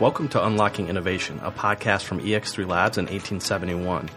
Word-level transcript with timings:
Welcome 0.00 0.26
to 0.30 0.44
Unlocking 0.44 0.88
Innovation, 0.88 1.38
a 1.44 1.52
podcast 1.52 2.02
from 2.02 2.18
EX3 2.18 2.66
Labs 2.66 2.98
in 2.98 3.04
1871. 3.04 4.10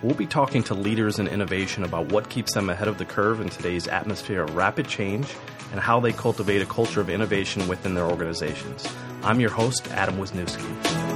We'll 0.00 0.14
be 0.14 0.26
talking 0.26 0.62
to 0.62 0.74
leaders 0.74 1.18
in 1.18 1.26
innovation 1.26 1.82
about 1.82 2.12
what 2.12 2.30
keeps 2.30 2.54
them 2.54 2.70
ahead 2.70 2.86
of 2.86 2.98
the 2.98 3.04
curve 3.04 3.40
in 3.40 3.48
today's 3.48 3.88
atmosphere 3.88 4.42
of 4.44 4.54
rapid 4.54 4.86
change 4.86 5.26
and 5.72 5.80
how 5.80 5.98
they 5.98 6.12
cultivate 6.12 6.62
a 6.62 6.66
culture 6.66 7.00
of 7.00 7.10
innovation 7.10 7.66
within 7.66 7.94
their 7.94 8.04
organizations. 8.04 8.86
I'm 9.24 9.40
your 9.40 9.50
host, 9.50 9.90
Adam 9.90 10.18
Wisniewski. 10.18 11.13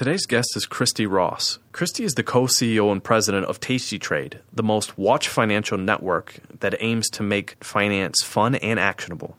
Today's 0.00 0.24
guest 0.24 0.56
is 0.56 0.64
Kristi 0.64 1.06
Ross. 1.06 1.58
Kristi 1.74 2.06
is 2.06 2.14
the 2.14 2.22
co 2.22 2.44
CEO 2.44 2.90
and 2.90 3.04
president 3.04 3.44
of 3.44 3.60
Tasty 3.60 3.98
Trade, 3.98 4.40
the 4.50 4.62
most 4.62 4.96
watched 4.96 5.28
financial 5.28 5.76
network 5.76 6.36
that 6.60 6.74
aims 6.80 7.10
to 7.10 7.22
make 7.22 7.62
finance 7.62 8.22
fun 8.24 8.54
and 8.54 8.80
actionable. 8.80 9.36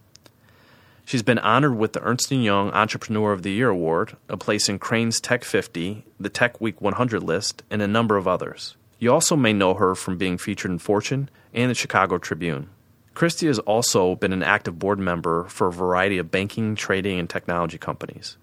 She's 1.03 1.23
been 1.23 1.39
honored 1.39 1.79
with 1.79 1.93
the 1.93 2.03
Ernst 2.03 2.29
& 2.29 2.31
Young 2.31 2.69
Entrepreneur 2.73 3.31
of 3.31 3.41
the 3.41 3.49
Year 3.51 3.69
award, 3.69 4.15
a 4.29 4.37
place 4.37 4.69
in 4.69 4.77
Crain's 4.77 5.19
Tech 5.19 5.43
50, 5.43 6.05
the 6.19 6.29
Tech 6.29 6.61
Week 6.61 6.79
100 6.79 7.23
list, 7.23 7.63
and 7.71 7.81
a 7.81 7.87
number 7.87 8.15
of 8.15 8.27
others. 8.27 8.75
You 8.99 9.11
also 9.11 9.35
may 9.35 9.53
know 9.53 9.73
her 9.73 9.95
from 9.95 10.19
being 10.19 10.37
featured 10.37 10.69
in 10.69 10.77
Fortune 10.77 11.31
and 11.55 11.71
the 11.71 11.73
Chicago 11.73 12.19
Tribune. 12.19 12.69
Kristi 13.15 13.47
has 13.47 13.57
also 13.57 14.13
been 14.13 14.31
an 14.31 14.43
active 14.43 14.77
board 14.77 14.99
member 14.99 15.45
for 15.45 15.69
a 15.69 15.73
variety 15.73 16.19
of 16.19 16.29
banking, 16.29 16.75
trading, 16.75 17.17
and 17.17 17.27
technology 17.27 17.79
companies. 17.79 18.37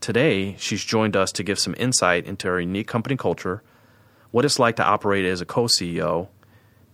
Today, 0.00 0.56
she's 0.58 0.82
joined 0.82 1.16
us 1.16 1.30
to 1.32 1.42
give 1.42 1.58
some 1.58 1.74
insight 1.78 2.24
into 2.26 2.48
her 2.48 2.60
unique 2.60 2.86
company 2.86 3.16
culture, 3.16 3.62
what 4.30 4.44
it's 4.44 4.58
like 4.58 4.76
to 4.76 4.84
operate 4.84 5.26
as 5.26 5.40
a 5.40 5.44
co 5.44 5.64
CEO, 5.64 6.28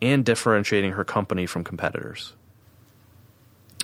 and 0.03 0.25
differentiating 0.25 0.93
her 0.93 1.05
company 1.05 1.47
from 1.47 1.63
competitors. 1.63 2.33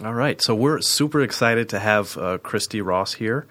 All 0.02 0.14
right, 0.14 0.42
so 0.42 0.54
we're 0.54 0.80
super 0.80 1.20
excited 1.20 1.68
to 1.68 1.78
have 1.78 2.16
uh, 2.16 2.38
Kristi 2.38 2.84
Ross 2.84 3.14
here. 3.14 3.46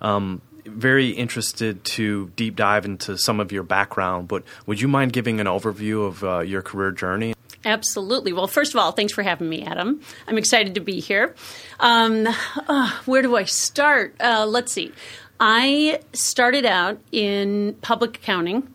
Um, 0.00 0.42
very 0.64 1.10
interested 1.10 1.84
to 1.84 2.32
deep 2.34 2.56
dive 2.56 2.84
into 2.84 3.16
some 3.16 3.38
of 3.38 3.52
your 3.52 3.62
background, 3.62 4.26
but 4.26 4.42
would 4.66 4.80
you 4.80 4.88
mind 4.88 5.12
giving 5.12 5.38
an 5.38 5.46
overview 5.46 6.06
of 6.06 6.24
uh, 6.24 6.40
your 6.40 6.62
career 6.62 6.90
journey? 6.90 7.34
Absolutely. 7.64 8.32
Well, 8.32 8.46
first 8.46 8.74
of 8.74 8.80
all, 8.80 8.92
thanks 8.92 9.12
for 9.12 9.22
having 9.22 9.48
me, 9.48 9.64
Adam. 9.64 10.00
I'm 10.26 10.38
excited 10.38 10.74
to 10.74 10.80
be 10.80 11.00
here. 11.00 11.34
Um, 11.80 12.26
uh, 12.68 12.90
where 13.04 13.22
do 13.22 13.36
I 13.36 13.44
start? 13.44 14.14
Uh, 14.20 14.46
let's 14.46 14.72
see. 14.72 14.92
I 15.38 16.00
started 16.12 16.64
out 16.64 17.00
in 17.10 17.76
public 17.82 18.16
accounting 18.16 18.68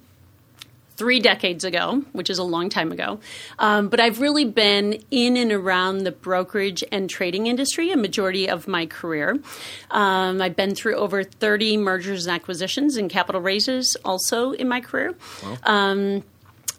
three 0.98 1.20
decades 1.20 1.64
ago, 1.64 2.04
which 2.12 2.30
is 2.30 2.40
a 2.40 2.44
long 2.44 2.70
time 2.70 2.92
ago. 2.92 3.20
Um, 3.60 3.88
but 3.88 4.00
I've 4.00 4.20
really 4.20 4.46
been 4.46 5.04
in 5.12 5.38
and 5.38 5.52
around 5.52 6.00
the 6.00 6.12
brokerage 6.12 6.84
and 6.92 7.08
trading 7.08 7.46
industry 7.46 7.92
a 7.92 7.98
majority 7.98 8.50
of 8.50 8.68
my 8.68 8.88
career. 8.88 9.38
Um, 9.92 10.42
I've 10.42 10.56
been 10.56 10.74
through 10.74 10.96
over 10.96 11.24
30 11.24 11.78
mergers 11.78 12.26
and 12.26 12.36
acquisitions 12.36 12.98
and 12.98 13.10
capital 13.10 13.42
raises 13.42 13.96
also 14.04 14.52
in 14.52 14.68
my 14.68 14.82
career. 14.82 15.14
Wow. 15.44 15.58
Um, 15.64 16.24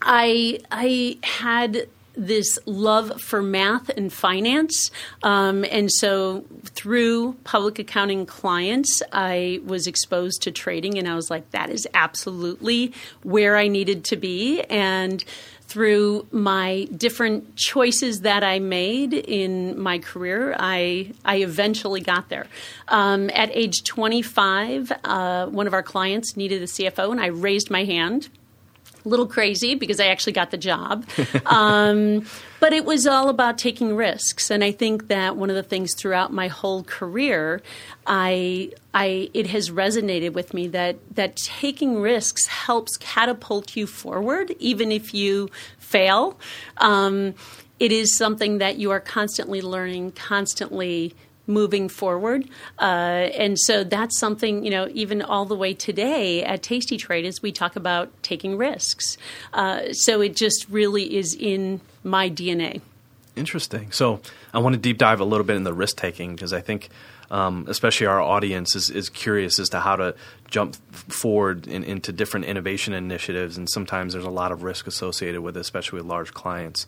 I 0.02 0.60
I 0.70 1.18
had 1.22 1.88
this 2.18 2.58
love 2.66 3.20
for 3.20 3.40
math 3.40 3.88
and 3.90 4.12
finance. 4.12 4.90
Um, 5.22 5.64
and 5.70 5.90
so 5.90 6.44
through 6.64 7.34
public 7.44 7.78
accounting 7.78 8.26
clients, 8.26 9.02
I 9.12 9.60
was 9.64 9.86
exposed 9.86 10.42
to 10.42 10.50
trading, 10.50 10.98
and 10.98 11.08
I 11.08 11.14
was 11.14 11.30
like, 11.30 11.50
that 11.52 11.70
is 11.70 11.86
absolutely 11.94 12.92
where 13.22 13.56
I 13.56 13.68
needed 13.68 14.04
to 14.06 14.16
be. 14.16 14.62
And 14.62 15.24
through 15.68 16.26
my 16.32 16.88
different 16.96 17.54
choices 17.56 18.22
that 18.22 18.42
I 18.42 18.58
made 18.58 19.12
in 19.12 19.78
my 19.78 19.98
career, 19.98 20.56
I 20.58 21.12
I 21.24 21.36
eventually 21.36 22.00
got 22.00 22.30
there. 22.30 22.46
Um, 22.88 23.30
at 23.34 23.50
age 23.52 23.84
25, 23.84 24.92
uh, 25.04 25.46
one 25.46 25.66
of 25.66 25.74
our 25.74 25.82
clients 25.82 26.36
needed 26.36 26.62
a 26.62 26.66
CFO, 26.66 27.12
and 27.12 27.20
I 27.20 27.26
raised 27.26 27.70
my 27.70 27.84
hand 27.84 28.30
little 29.08 29.26
crazy 29.26 29.74
because 29.74 30.00
I 30.00 30.06
actually 30.06 30.32
got 30.34 30.50
the 30.50 30.56
job. 30.56 31.06
um, 31.46 32.24
but 32.60 32.72
it 32.72 32.84
was 32.84 33.06
all 33.06 33.28
about 33.28 33.58
taking 33.58 33.96
risks, 33.96 34.50
and 34.50 34.62
I 34.62 34.72
think 34.72 35.08
that 35.08 35.36
one 35.36 35.50
of 35.50 35.56
the 35.56 35.62
things 35.62 35.94
throughout 35.94 36.32
my 36.32 36.48
whole 36.48 36.84
career, 36.84 37.62
I, 38.06 38.72
I, 38.94 39.30
it 39.34 39.48
has 39.48 39.70
resonated 39.70 40.32
with 40.32 40.54
me 40.54 40.68
that 40.68 40.96
that 41.14 41.36
taking 41.36 42.00
risks 42.00 42.46
helps 42.46 42.96
catapult 42.96 43.76
you 43.76 43.86
forward, 43.86 44.54
even 44.58 44.92
if 44.92 45.14
you 45.14 45.50
fail. 45.78 46.38
Um, 46.78 47.34
it 47.78 47.92
is 47.92 48.16
something 48.16 48.58
that 48.58 48.76
you 48.76 48.90
are 48.90 49.00
constantly 49.00 49.62
learning, 49.62 50.12
constantly 50.12 51.14
moving 51.48 51.88
forward. 51.88 52.48
Uh, 52.78 52.82
and 52.82 53.58
so 53.58 53.82
that's 53.82 54.18
something, 54.18 54.64
you 54.64 54.70
know, 54.70 54.88
even 54.92 55.22
all 55.22 55.46
the 55.46 55.56
way 55.56 55.74
today 55.74 56.44
at 56.44 56.62
Tasty 56.62 56.96
Trade 56.96 57.24
as 57.24 57.42
we 57.42 57.50
talk 57.50 57.74
about 57.74 58.10
taking 58.22 58.56
risks. 58.56 59.16
Uh, 59.52 59.92
so 59.92 60.20
it 60.20 60.36
just 60.36 60.68
really 60.68 61.16
is 61.16 61.34
in 61.34 61.80
my 62.04 62.30
DNA. 62.30 62.82
Interesting. 63.34 63.90
So 63.92 64.20
I 64.52 64.58
want 64.58 64.74
to 64.74 64.80
deep 64.80 64.98
dive 64.98 65.20
a 65.20 65.24
little 65.24 65.46
bit 65.46 65.56
in 65.56 65.64
the 65.64 65.72
risk 65.72 65.96
taking 65.96 66.34
because 66.34 66.52
I 66.52 66.60
think. 66.60 66.88
Um, 67.30 67.66
especially 67.68 68.06
our 68.06 68.22
audience 68.22 68.74
is, 68.74 68.88
is 68.88 69.10
curious 69.10 69.58
as 69.58 69.68
to 69.68 69.80
how 69.80 69.96
to 69.96 70.14
jump 70.50 70.76
forward 71.12 71.66
in, 71.66 71.84
into 71.84 72.10
different 72.10 72.46
innovation 72.46 72.94
initiatives, 72.94 73.58
and 73.58 73.68
sometimes 73.68 74.14
there's 74.14 74.24
a 74.24 74.30
lot 74.30 74.50
of 74.50 74.62
risk 74.62 74.86
associated 74.86 75.42
with 75.42 75.54
it, 75.54 75.60
especially 75.60 75.98
with 75.98 76.06
large 76.06 76.32
clients. 76.32 76.86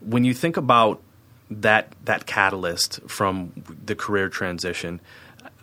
When 0.00 0.22
you 0.22 0.32
think 0.32 0.56
about 0.56 1.02
that 1.50 1.92
that 2.04 2.26
catalyst 2.26 3.00
from 3.08 3.52
the 3.84 3.94
career 3.94 4.28
transition, 4.28 5.00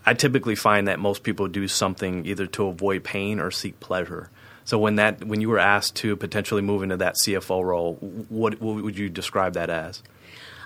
I 0.05 0.13
typically 0.13 0.55
find 0.55 0.87
that 0.87 0.99
most 0.99 1.23
people 1.23 1.47
do 1.47 1.67
something 1.67 2.25
either 2.25 2.47
to 2.47 2.67
avoid 2.67 3.03
pain 3.03 3.39
or 3.39 3.51
seek 3.51 3.79
pleasure. 3.79 4.29
So 4.63 4.79
when 4.79 4.95
that 4.95 5.23
when 5.23 5.41
you 5.41 5.49
were 5.49 5.59
asked 5.59 5.95
to 5.97 6.15
potentially 6.15 6.61
move 6.61 6.83
into 6.83 6.97
that 6.97 7.15
CFO 7.23 7.63
role, 7.63 7.95
what, 8.29 8.61
what 8.61 8.83
would 8.83 8.97
you 8.97 9.09
describe 9.09 9.53
that 9.53 9.69
as? 9.69 10.01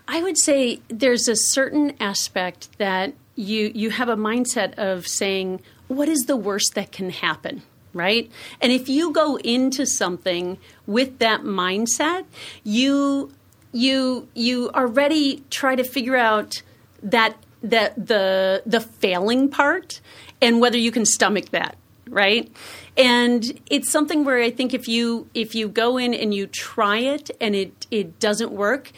I 0.08 0.24
would 0.24 0.40
say 0.40 0.80
there's 0.88 1.28
a 1.28 1.36
certain 1.36 1.94
aspect 2.00 2.70
that 2.78 3.14
you 3.36 3.72
you 3.76 3.90
have 3.92 4.10
a 4.10 4.16
mindset 4.16 4.74
of 4.76 5.08
saying, 5.08 5.62
what 5.88 6.10
is 6.10 6.22
the 6.22 6.38
worst 6.38 6.76
that 6.76 6.92
can 6.92 7.10
happen? 7.10 7.62
right? 7.94 8.30
And 8.62 8.72
if 8.72 8.90
you 8.90 9.12
go 9.12 9.38
into 9.38 9.86
something 9.86 10.58
with 10.86 11.20
that 11.20 11.42
mindset, 11.42 12.26
you 12.64 13.32
you 13.72 14.28
you 14.34 14.70
already 14.72 15.44
try 15.50 15.76
to 15.76 15.84
figure 15.84 16.16
out 16.16 16.62
that 17.04 17.36
that 17.62 17.96
the 17.96 18.64
the 18.66 18.80
failing 18.80 19.50
part 19.50 20.02
and 20.42 20.62
whether 20.62 20.78
you 20.78 20.92
can 20.92 21.06
stomach 21.06 21.50
that 21.50 21.76
right? 22.10 22.52
And 22.98 23.62
it's 23.70 23.90
something 23.90 24.26
where 24.26 24.42
i 24.42 24.50
think 24.50 24.74
if 24.74 24.88
you 24.88 25.30
if 25.34 25.56
you 25.56 25.70
go 25.70 25.98
in 25.98 26.14
and 26.14 26.34
you 26.34 26.48
try 26.48 26.98
it 26.98 27.32
and 27.40 27.56
it 27.56 27.88
it 27.92 28.20
doesn't 28.20 28.52
work 28.52 28.92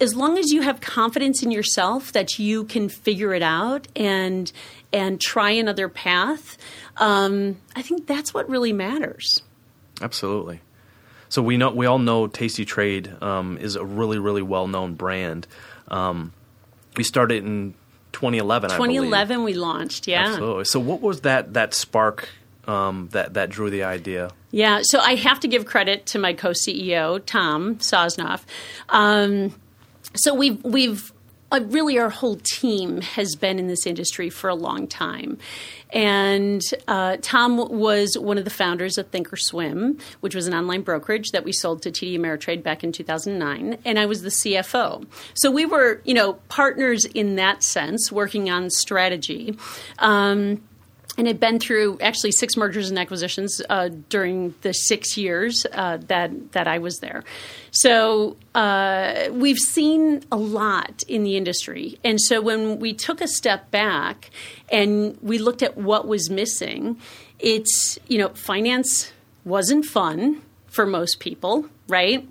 as 0.00 0.14
long 0.14 0.36
as 0.36 0.52
you 0.52 0.62
have 0.62 0.80
confidence 0.80 1.42
in 1.42 1.50
yourself 1.50 2.12
that 2.12 2.38
you 2.38 2.64
can 2.64 2.88
figure 2.88 3.32
it 3.34 3.42
out 3.42 3.88
and 3.94 4.52
and 4.92 5.20
try 5.20 5.50
another 5.50 5.88
path 5.88 6.56
um, 6.96 7.56
i 7.76 7.82
think 7.82 8.06
that's 8.06 8.34
what 8.34 8.48
really 8.48 8.72
matters. 8.72 9.42
Absolutely 10.00 10.60
so 11.28 11.42
we 11.42 11.56
know 11.56 11.70
we 11.70 11.86
all 11.86 11.98
know 11.98 12.28
tastytrade 12.28 13.22
um, 13.22 13.58
is 13.58 13.76
a 13.76 13.84
really 13.84 14.18
really 14.18 14.42
well 14.42 14.66
known 14.66 14.94
brand. 14.94 15.46
Um, 15.88 16.32
we 16.96 17.04
started 17.04 17.44
in 17.44 17.74
2011. 18.12 18.70
2011 18.70 19.44
we 19.44 19.54
launched. 19.54 20.08
Yeah. 20.08 20.26
Absolutely. 20.28 20.64
So 20.64 20.80
what 20.80 21.02
was 21.02 21.20
that 21.22 21.52
that 21.54 21.74
spark 21.74 22.30
um, 22.66 23.08
that 23.12 23.34
that 23.34 23.50
drew 23.50 23.70
the 23.70 23.84
idea? 23.84 24.30
Yeah. 24.50 24.80
So 24.82 25.00
I 25.00 25.16
have 25.16 25.40
to 25.40 25.48
give 25.48 25.66
credit 25.66 26.06
to 26.06 26.18
my 26.18 26.32
co 26.32 26.50
CEO 26.50 27.22
Tom 27.24 27.76
Sosnoff. 27.76 28.42
Um, 28.88 29.54
so 30.14 30.34
we've 30.34 30.62
we've 30.64 31.12
really 31.60 31.98
our 31.98 32.10
whole 32.10 32.36
team 32.36 33.00
has 33.00 33.36
been 33.36 33.58
in 33.58 33.66
this 33.66 33.86
industry 33.86 34.30
for 34.30 34.48
a 34.48 34.54
long 34.54 34.86
time. 34.86 35.38
And 35.90 36.60
uh, 36.88 37.16
Tom 37.22 37.56
was 37.56 38.18
one 38.18 38.38
of 38.38 38.44
the 38.44 38.50
founders 38.50 38.98
of 38.98 39.10
Thinkorswim, 39.10 40.00
which 40.20 40.34
was 40.34 40.46
an 40.46 40.54
online 40.54 40.82
brokerage 40.82 41.30
that 41.30 41.44
we 41.44 41.52
sold 41.52 41.82
to 41.82 41.90
TD 41.90 42.18
Ameritrade 42.18 42.62
back 42.62 42.82
in 42.82 42.92
2009. 42.92 43.78
And 43.84 43.98
I 43.98 44.06
was 44.06 44.22
the 44.22 44.30
CFO. 44.30 45.06
So 45.34 45.50
we 45.50 45.64
were, 45.64 46.02
you 46.04 46.14
know, 46.14 46.34
partners 46.48 47.04
in 47.04 47.36
that 47.36 47.62
sense, 47.62 48.10
working 48.10 48.50
on 48.50 48.70
strategy. 48.70 49.56
Um, 49.98 50.62
and 51.16 51.26
had 51.26 51.40
been 51.40 51.58
through 51.58 51.98
actually 52.00 52.32
six 52.32 52.56
mergers 52.56 52.88
and 52.90 52.98
acquisitions 52.98 53.60
uh, 53.68 53.90
during 54.08 54.54
the 54.62 54.72
six 54.72 55.16
years 55.16 55.66
uh, 55.72 55.98
that 56.08 56.52
that 56.52 56.66
I 56.66 56.78
was 56.78 56.98
there. 56.98 57.24
So 57.70 58.36
uh, 58.54 59.28
we've 59.32 59.58
seen 59.58 60.22
a 60.30 60.36
lot 60.36 61.02
in 61.08 61.24
the 61.24 61.36
industry, 61.36 61.98
and 62.04 62.20
so 62.20 62.40
when 62.40 62.78
we 62.78 62.92
took 62.92 63.20
a 63.20 63.28
step 63.28 63.70
back 63.70 64.30
and 64.70 65.18
we 65.22 65.38
looked 65.38 65.62
at 65.62 65.76
what 65.76 66.06
was 66.06 66.30
missing, 66.30 66.98
it's 67.38 67.98
you 68.08 68.18
know 68.18 68.28
finance 68.30 69.12
wasn't 69.44 69.84
fun 69.84 70.42
for 70.68 70.86
most 70.86 71.20
people, 71.20 71.66
right? 71.88 72.26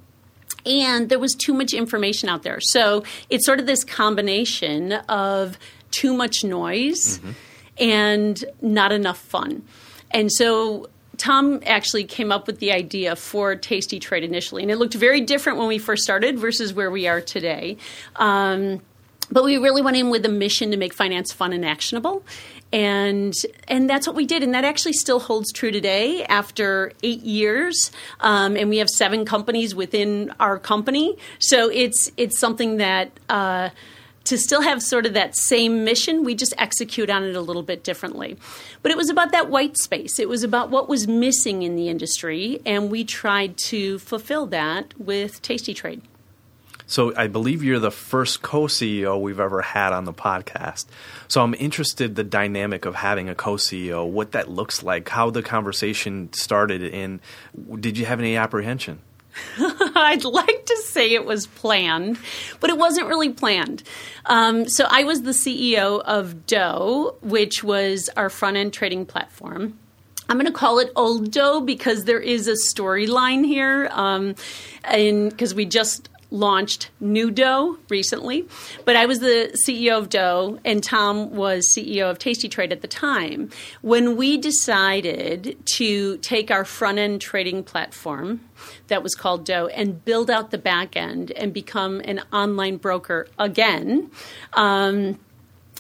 and 0.66 1.10
there 1.10 1.20
was 1.20 1.34
too 1.34 1.54
much 1.54 1.74
information 1.74 2.28
out 2.28 2.44
there. 2.44 2.60
So 2.60 3.04
it's 3.30 3.46
sort 3.46 3.60
of 3.60 3.68
this 3.68 3.84
combination 3.84 4.94
of 4.94 5.58
too 5.92 6.14
much 6.14 6.44
noise 6.44 7.20
mm-hmm. 7.20 7.32
And 7.78 8.44
not 8.62 8.92
enough 8.92 9.18
fun. 9.18 9.64
And 10.12 10.32
so 10.32 10.90
Tom 11.18 11.62
actually 11.66 12.04
came 12.04 12.32
up 12.32 12.48
with 12.48 12.60
the 12.60 12.72
idea 12.72 13.16
for 13.16 13.56
Tasty 13.56 14.00
Trade 14.00 14.24
initially, 14.24 14.62
and 14.62 14.72
it 14.72 14.78
looked 14.78 14.94
very 14.94 15.22
different 15.22 15.60
when 15.60 15.68
we 15.68 15.78
first 15.78 16.04
started 16.04 16.40
versus 16.40 16.74
where 16.74 16.92
we 16.92 17.08
are 17.08 17.22
today. 17.22 17.78
Um, 18.16 18.82
but 19.32 19.44
we 19.44 19.58
really 19.58 19.82
went 19.82 19.98
in 19.98 20.10
with 20.10 20.24
a 20.26 20.30
mission 20.30 20.72
to 20.72 20.78
make 20.78 20.94
finance 20.94 21.32
fun 21.34 21.52
and 21.52 21.66
actionable 21.66 22.24
and 22.76 23.34
and 23.68 23.90
that's 23.90 24.06
what 24.06 24.16
we 24.16 24.26
did 24.26 24.44
and 24.44 24.54
that 24.54 24.66
actually 24.66 24.94
still 24.94 25.20
holds 25.20 25.52
true 25.52 25.72
today 25.72 26.26
after 26.26 26.92
eight 27.04 27.22
years 27.22 27.92
um, 28.20 28.58
and 28.58 28.70
we 28.70 28.78
have 28.78 28.90
seven 28.90 29.24
companies 29.24 29.74
within 29.74 30.34
our 30.40 30.60
company 30.60 31.18
so 31.40 31.70
it's 31.70 32.12
it's 32.18 32.40
something 32.40 32.78
that 32.78 33.12
uh, 33.30 33.70
to 34.26 34.38
still 34.38 34.62
have 34.62 34.84
sort 34.84 35.06
of 35.06 35.14
that 35.14 35.36
same 35.36 35.84
mission, 35.84 36.24
we 36.24 36.36
just 36.36 36.54
execute 36.58 37.10
on 37.10 37.24
it 37.24 37.36
a 37.36 37.42
little 37.42 37.64
bit 37.64 37.84
differently. 37.84 38.38
But 38.82 38.92
it 38.92 38.98
was 38.98 39.10
about 39.10 39.32
that 39.32 39.50
white 39.50 39.78
space. 39.78 40.20
It 40.20 40.28
was 40.28 40.44
about 40.44 40.70
what 40.70 40.90
was 40.90 41.08
missing 41.08 41.64
in 41.64 41.76
the 41.76 41.90
industry, 41.90 42.60
and 42.66 42.92
we 42.92 43.04
tried 43.04 43.58
to 43.70 44.00
fulfill 44.00 44.46
that 44.48 44.94
with 45.00 45.42
Tasty 45.42 45.74
Trade. 45.74 46.02
So 46.88 47.16
I 47.16 47.28
believe 47.28 47.64
you're 47.64 47.80
the 47.80 47.92
first 47.92 48.42
co-CEO 48.42 49.20
we've 49.20 49.40
ever 49.40 49.62
had 49.62 49.92
on 49.92 50.06
the 50.06 50.14
podcast. 50.14 50.86
So 51.28 51.42
I'm 51.42 51.56
interested 51.56 52.16
the 52.16 52.24
dynamic 52.24 52.86
of 52.86 52.96
having 52.96 53.28
a 53.28 53.36
co-CEO, 53.36 54.08
what 54.08 54.34
that 54.34 54.50
looks 54.50 54.84
like, 54.84 55.10
how 55.10 55.32
the 55.32 55.42
conversation 55.42 56.32
started, 56.34 56.84
and 56.84 57.20
did 57.80 57.98
you 57.98 58.06
have 58.06 58.20
any 58.20 58.38
apprehension? 58.38 59.00
I'd 59.58 60.24
like 60.24 60.66
to 60.66 60.78
say 60.96 61.14
it 61.14 61.26
was 61.26 61.46
planned, 61.46 62.18
but 62.60 62.70
it 62.70 62.78
wasn't 62.78 63.08
really 63.08 63.30
planned. 63.30 63.84
Um, 64.26 64.68
so 64.68 64.88
I 64.90 65.04
was 65.04 65.22
the 65.22 65.32
CEO 65.32 66.02
of 66.02 66.48
Dough, 66.48 67.18
which 67.22 67.64
was 67.64 68.10
our 68.16 68.30
front 68.30 68.58
end 68.58 68.74
trading 68.74 69.06
platform. 69.06 69.78
I'm 70.28 70.38
going 70.38 70.48
to 70.48 70.58
call 70.58 70.80
it 70.80 70.92
Old 70.96 71.32
Dough 71.32 71.62
because 71.62 72.06
there 72.06 72.20
is 72.20 72.48
a 72.48 72.54
storyline 72.54 73.46
here, 73.46 73.90
um, 73.92 74.36
and 74.84 75.30
because 75.30 75.54
we 75.54 75.66
just 75.66 76.10
launched 76.32 76.90
New 77.00 77.32
Dough 77.32 77.78
recently, 77.90 78.48
but 78.84 78.96
I 78.96 79.06
was 79.06 79.20
the 79.20 79.56
CEO 79.68 79.98
of 79.98 80.10
Dough, 80.10 80.60
and 80.66 80.84
Tom 80.84 81.36
was 81.36 81.74
CEO 81.76 82.10
of 82.10 82.20
Tasty 82.20 82.50
Trade 82.50 82.72
at 82.72 82.82
the 82.82 82.88
time. 82.88 83.50
When 83.82 84.18
we 84.18 84.38
decided 84.38 85.58
to 85.66 86.18
take 86.18 86.52
our 86.52 86.66
front 86.66 86.98
end 86.98 87.22
trading 87.22 87.64
platform 87.64 88.42
that 88.88 89.04
was 89.04 89.16
called 89.16 89.46
Dough 89.46 89.68
and 89.68 90.04
build 90.04 90.30
out 90.30 90.52
the 90.52 90.58
back 90.58 90.96
end 90.96 91.32
and 91.32 91.54
become 91.54 92.02
an 92.02 92.22
online 92.32 92.78
broker 92.78 93.28
again. 93.38 94.10
Um, 94.54 95.20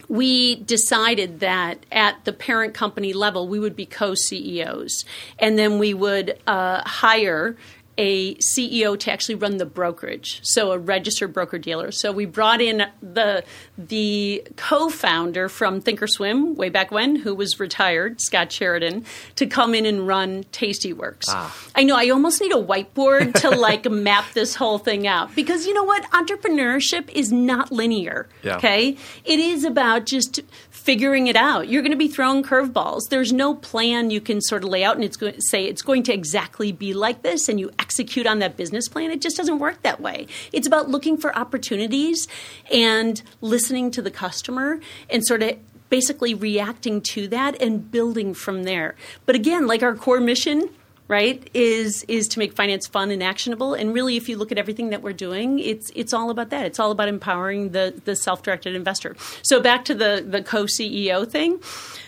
we 0.08 0.58
decided 0.58 1.40
that 1.40 1.86
at 1.92 2.26
the 2.26 2.34
parent 2.34 2.74
company 2.74 3.14
level, 3.14 3.48
we 3.48 3.60
would 3.60 3.76
be 3.76 3.86
co 3.86 4.14
CEOs. 4.14 5.06
And 5.40 5.58
then 5.58 5.80
we 5.80 5.94
would 5.94 6.40
uh, 6.46 6.82
hire 6.86 7.56
a 7.98 8.36
CEO 8.36 9.00
to 9.00 9.12
actually 9.12 9.36
run 9.36 9.58
the 9.58 9.66
brokerage, 9.66 10.40
so 10.44 10.72
a 10.72 10.78
registered 10.78 11.34
broker 11.34 11.58
dealer. 11.58 11.92
So 11.92 12.12
we 12.12 12.26
brought 12.26 12.62
in 12.62 12.86
the 13.02 13.44
the 13.78 14.46
co-founder 14.58 15.50
from 15.50 15.82
Thinkorswim 15.82 16.56
way 16.56 16.70
back 16.70 16.92
when, 16.92 17.16
who 17.16 17.34
was 17.36 17.60
retired, 17.60 18.22
Scott 18.22 18.52
Sheridan, 18.52 19.06
to 19.36 19.46
come 19.46 19.74
in 19.74 19.86
and 19.86 20.08
run 20.08 20.44
Tastyworks. 20.46 21.26
Ah. 21.30 21.56
I 21.76 21.84
know 21.84 21.96
I 21.96 22.10
almost 22.10 22.42
need 22.42 22.52
a 22.52 22.62
whiteboard 22.62 23.34
to 23.42 23.50
like 23.58 23.90
map 23.90 24.26
this 24.34 24.56
whole 24.56 24.78
thing 24.78 25.08
out 25.08 25.34
because 25.36 25.66
you 25.66 25.74
know 25.74 25.84
what, 25.84 26.04
entrepreneurship 26.12 27.10
is 27.12 27.32
not 27.32 27.72
linear. 27.72 28.28
Yeah. 28.44 28.58
Okay, 28.58 28.98
it 29.24 29.40
is 29.40 29.64
about 29.64 30.06
just 30.06 30.42
figuring 30.70 31.26
it 31.26 31.36
out. 31.36 31.68
You're 31.68 31.82
going 31.82 31.92
to 31.92 31.98
be 31.98 32.08
throwing 32.08 32.44
curveballs. 32.44 33.10
There's 33.10 33.34
no 33.34 33.56
plan 33.56 34.12
you 34.12 34.22
can 34.22 34.40
sort 34.40 34.64
of 34.64 34.70
lay 34.70 34.84
out 34.84 34.96
and 34.96 35.04
it's 35.04 35.18
going 35.18 35.34
to 35.34 35.42
say 35.42 35.66
it's 35.66 35.82
going 35.82 36.04
to 36.04 36.14
exactly 36.14 36.72
be 36.72 36.94
like 36.94 37.24
this 37.24 37.50
and 37.50 37.60
you 37.60 37.72
execute 37.86 38.26
on 38.26 38.40
that 38.40 38.58
business 38.58 38.88
plan. 38.88 39.12
It 39.12 39.22
just 39.22 39.38
doesn't 39.38 39.60
work 39.60 39.84
that 39.84 40.02
way. 40.02 40.26
It's 40.52 40.66
about 40.66 40.90
looking 40.90 41.18
for 41.18 41.38
opportunities 41.38 42.28
and 42.72 43.22
listening 43.42 43.92
to 43.92 44.02
the 44.02 44.10
customer 44.10 44.80
and 45.08 45.24
sort 45.24 45.44
of 45.44 45.58
basically 45.90 46.34
reacting 46.34 47.00
to 47.00 47.28
that 47.28 47.62
and 47.62 47.92
building 47.92 48.34
from 48.34 48.64
there. 48.64 48.96
But 49.28 49.36
again, 49.36 49.68
like 49.68 49.84
our 49.84 49.96
core 49.96 50.20
mission, 50.20 50.70
right 51.08 51.48
is 51.54 52.04
is 52.08 52.28
to 52.28 52.40
make 52.40 52.54
finance 52.54 52.88
fun 52.88 53.12
and 53.12 53.22
actionable 53.22 53.76
and 53.76 53.94
really 53.94 54.18
if 54.18 54.28
you 54.28 54.36
look 54.36 54.52
at 54.52 54.58
everything 54.58 54.90
that 54.90 55.04
we're 55.04 55.14
doing 55.14 55.60
it's 55.60 55.92
it's 55.94 56.14
all 56.14 56.32
about 56.32 56.50
that 56.50 56.66
it's 56.66 56.80
all 56.80 56.90
about 56.90 57.08
empowering 57.08 57.70
the 57.70 57.94
the 58.06 58.16
self-directed 58.16 58.74
investor 58.74 59.16
so 59.44 59.62
back 59.62 59.86
to 59.86 59.94
the 59.94 60.26
the 60.28 60.42
co-ceo 60.42 61.30
thing 61.30 61.60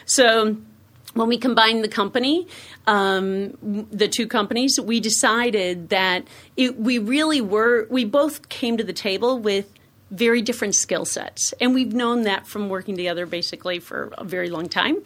so 0.05 0.57
when 1.17 1.27
we 1.27 1.37
combined 1.37 1.83
the 1.83 1.89
company, 1.89 2.47
um, 2.85 3.57
the 3.91 4.07
two 4.07 4.27
companies, 4.27 4.79
we 4.79 4.99
decided 4.99 5.89
that 5.89 6.27
it, 6.55 6.79
we 6.79 6.99
really 6.99 7.41
were, 7.41 7.87
we 7.89 8.05
both 8.05 8.49
came 8.49 8.77
to 8.77 8.83
the 8.83 8.93
table 8.93 9.39
with 9.39 9.71
very 10.11 10.41
different 10.41 10.75
skill 10.75 11.05
sets. 11.05 11.53
And 11.59 11.73
we've 11.73 11.93
known 11.93 12.23
that 12.23 12.47
from 12.47 12.69
working 12.69 12.95
together 12.95 13.25
basically 13.25 13.79
for 13.79 14.13
a 14.17 14.23
very 14.23 14.49
long 14.49 14.69
time. 14.69 15.03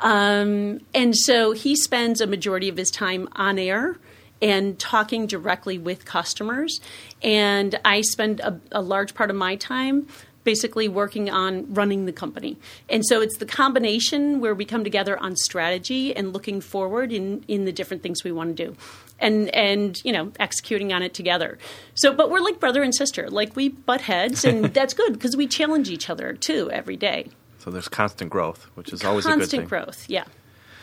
Um, 0.00 0.80
and 0.94 1.16
so 1.16 1.52
he 1.52 1.76
spends 1.76 2.20
a 2.20 2.26
majority 2.26 2.68
of 2.68 2.76
his 2.76 2.90
time 2.90 3.28
on 3.36 3.58
air 3.58 3.96
and 4.42 4.78
talking 4.78 5.26
directly 5.26 5.78
with 5.78 6.04
customers. 6.04 6.80
And 7.22 7.78
I 7.84 8.00
spend 8.00 8.40
a, 8.40 8.58
a 8.72 8.80
large 8.80 9.14
part 9.14 9.30
of 9.30 9.36
my 9.36 9.56
time 9.56 10.06
basically 10.50 10.88
working 10.88 11.30
on 11.30 11.72
running 11.72 12.06
the 12.06 12.12
company. 12.12 12.56
And 12.88 13.06
so 13.06 13.20
it's 13.20 13.36
the 13.36 13.46
combination 13.46 14.40
where 14.40 14.52
we 14.52 14.64
come 14.64 14.82
together 14.82 15.16
on 15.16 15.36
strategy 15.36 16.12
and 16.16 16.32
looking 16.32 16.60
forward 16.60 17.12
in, 17.12 17.44
in 17.46 17.66
the 17.66 17.70
different 17.70 18.02
things 18.02 18.24
we 18.24 18.32
want 18.32 18.56
to 18.56 18.66
do. 18.66 18.76
And 19.20 19.54
and 19.54 20.02
you 20.02 20.12
know 20.12 20.32
executing 20.40 20.92
on 20.92 21.02
it 21.02 21.14
together. 21.14 21.58
So, 21.94 22.12
but 22.12 22.30
we're 22.30 22.40
like 22.40 22.58
brother 22.58 22.82
and 22.82 22.92
sister. 22.92 23.28
Like 23.28 23.54
we 23.54 23.68
butt 23.68 24.00
heads, 24.00 24.46
and 24.46 24.64
that's 24.74 24.94
good 24.94 25.12
because 25.12 25.36
we 25.36 25.46
challenge 25.46 25.90
each 25.90 26.08
other 26.08 26.32
too 26.32 26.70
every 26.72 26.96
day. 26.96 27.28
So 27.58 27.70
there's 27.70 27.86
constant 27.86 28.30
growth, 28.30 28.64
which 28.74 28.94
is 28.94 29.04
always 29.04 29.26
constant 29.26 29.42
a 29.42 29.44
good 29.44 29.50
thing. 29.50 29.68
Constant 29.68 29.86
growth, 29.86 30.08
yeah. 30.08 30.24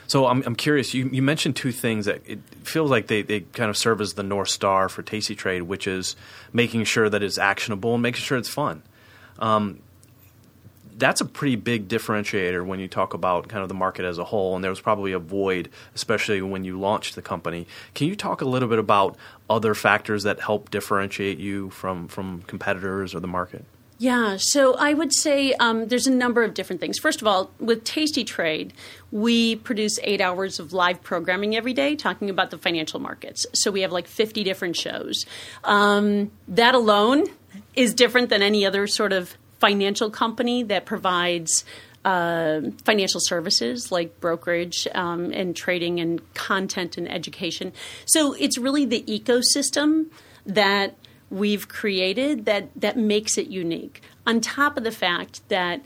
So 0.05 0.27
I'm, 0.27 0.43
I'm 0.45 0.55
curious. 0.55 0.93
You, 0.93 1.09
you 1.11 1.23
mentioned 1.23 1.55
two 1.55 1.71
things 1.71 2.05
that 2.05 2.21
it 2.25 2.39
feels 2.63 2.91
like 2.91 3.07
they, 3.07 3.23
they 3.23 3.41
kind 3.41 3.69
of 3.69 3.75
serve 3.75 3.99
as 3.99 4.13
the 4.13 4.23
north 4.23 4.49
star 4.49 4.87
for 4.87 5.01
Tasty 5.01 5.35
Trade, 5.35 5.63
which 5.63 5.87
is 5.87 6.15
making 6.53 6.85
sure 6.85 7.09
that 7.09 7.21
it's 7.23 7.37
actionable 7.37 7.95
and 7.95 8.03
making 8.03 8.21
sure 8.21 8.37
it's 8.37 8.47
fun. 8.47 8.83
Um, 9.39 9.79
that's 10.97 11.21
a 11.21 11.25
pretty 11.25 11.55
big 11.55 11.87
differentiator 11.87 12.65
when 12.65 12.79
you 12.79 12.87
talk 12.87 13.13
about 13.13 13.47
kind 13.47 13.61
of 13.61 13.69
the 13.69 13.75
market 13.75 14.03
as 14.03 14.17
a 14.17 14.23
whole, 14.23 14.55
and 14.55 14.63
there 14.63 14.71
was 14.71 14.81
probably 14.81 15.11
a 15.11 15.19
void, 15.19 15.69
especially 15.93 16.41
when 16.41 16.63
you 16.63 16.79
launched 16.79 17.15
the 17.15 17.21
company. 17.21 17.67
Can 17.93 18.07
you 18.07 18.15
talk 18.15 18.41
a 18.41 18.45
little 18.45 18.67
bit 18.67 18.79
about 18.79 19.15
other 19.49 19.75
factors 19.75 20.23
that 20.23 20.39
help 20.41 20.71
differentiate 20.71 21.37
you 21.37 21.69
from 21.69 22.07
from 22.07 22.41
competitors 22.43 23.13
or 23.13 23.19
the 23.19 23.27
market? 23.27 23.63
Yeah, 23.99 24.37
so 24.37 24.75
I 24.75 24.93
would 24.93 25.11
say 25.11 25.53
um, 25.53 25.87
there's 25.87 26.05
a 26.05 26.11
number 26.11 26.43
of 26.43 26.53
different 26.53 26.79
things. 26.81 26.99
First 26.99 27.21
of 27.21 27.27
all, 27.27 27.49
with 27.59 27.83
Tasty 27.83 28.23
Trade, 28.23 28.73
we 29.11 29.55
produce 29.55 29.97
eight 30.03 30.21
hours 30.21 30.59
of 30.59 30.71
live 30.71 31.01
programming 31.01 31.55
every 31.55 31.73
day 31.73 31.95
talking 31.95 32.29
about 32.29 32.51
the 32.51 32.59
financial 32.59 32.99
markets. 32.99 33.47
So 33.55 33.71
we 33.71 33.81
have 33.81 33.91
like 33.91 34.05
50 34.05 34.43
different 34.43 34.75
shows. 34.75 35.25
Um, 35.63 36.29
that 36.47 36.75
alone 36.75 37.25
is 37.75 37.93
different 37.93 38.29
than 38.29 38.41
any 38.41 38.65
other 38.65 38.87
sort 38.87 39.13
of 39.13 39.37
financial 39.59 40.09
company 40.09 40.63
that 40.63 40.85
provides 40.85 41.65
uh, 42.05 42.61
financial 42.85 43.19
services 43.19 43.91
like 43.91 44.19
brokerage 44.21 44.87
um, 44.93 45.31
and 45.33 45.55
trading 45.55 45.99
and 45.99 46.33
content 46.33 46.97
and 46.97 47.11
education. 47.11 47.73
So 48.05 48.33
it's 48.33 48.57
really 48.57 48.85
the 48.85 49.03
ecosystem 49.03 50.07
that 50.45 50.95
we've 51.29 51.67
created 51.67 52.45
that 52.45 52.69
that 52.75 52.97
makes 52.97 53.37
it 53.37 53.47
unique. 53.47 54.01
On 54.25 54.39
top 54.39 54.77
of 54.77 54.83
the 54.83 54.91
fact 54.91 55.41
that 55.49 55.81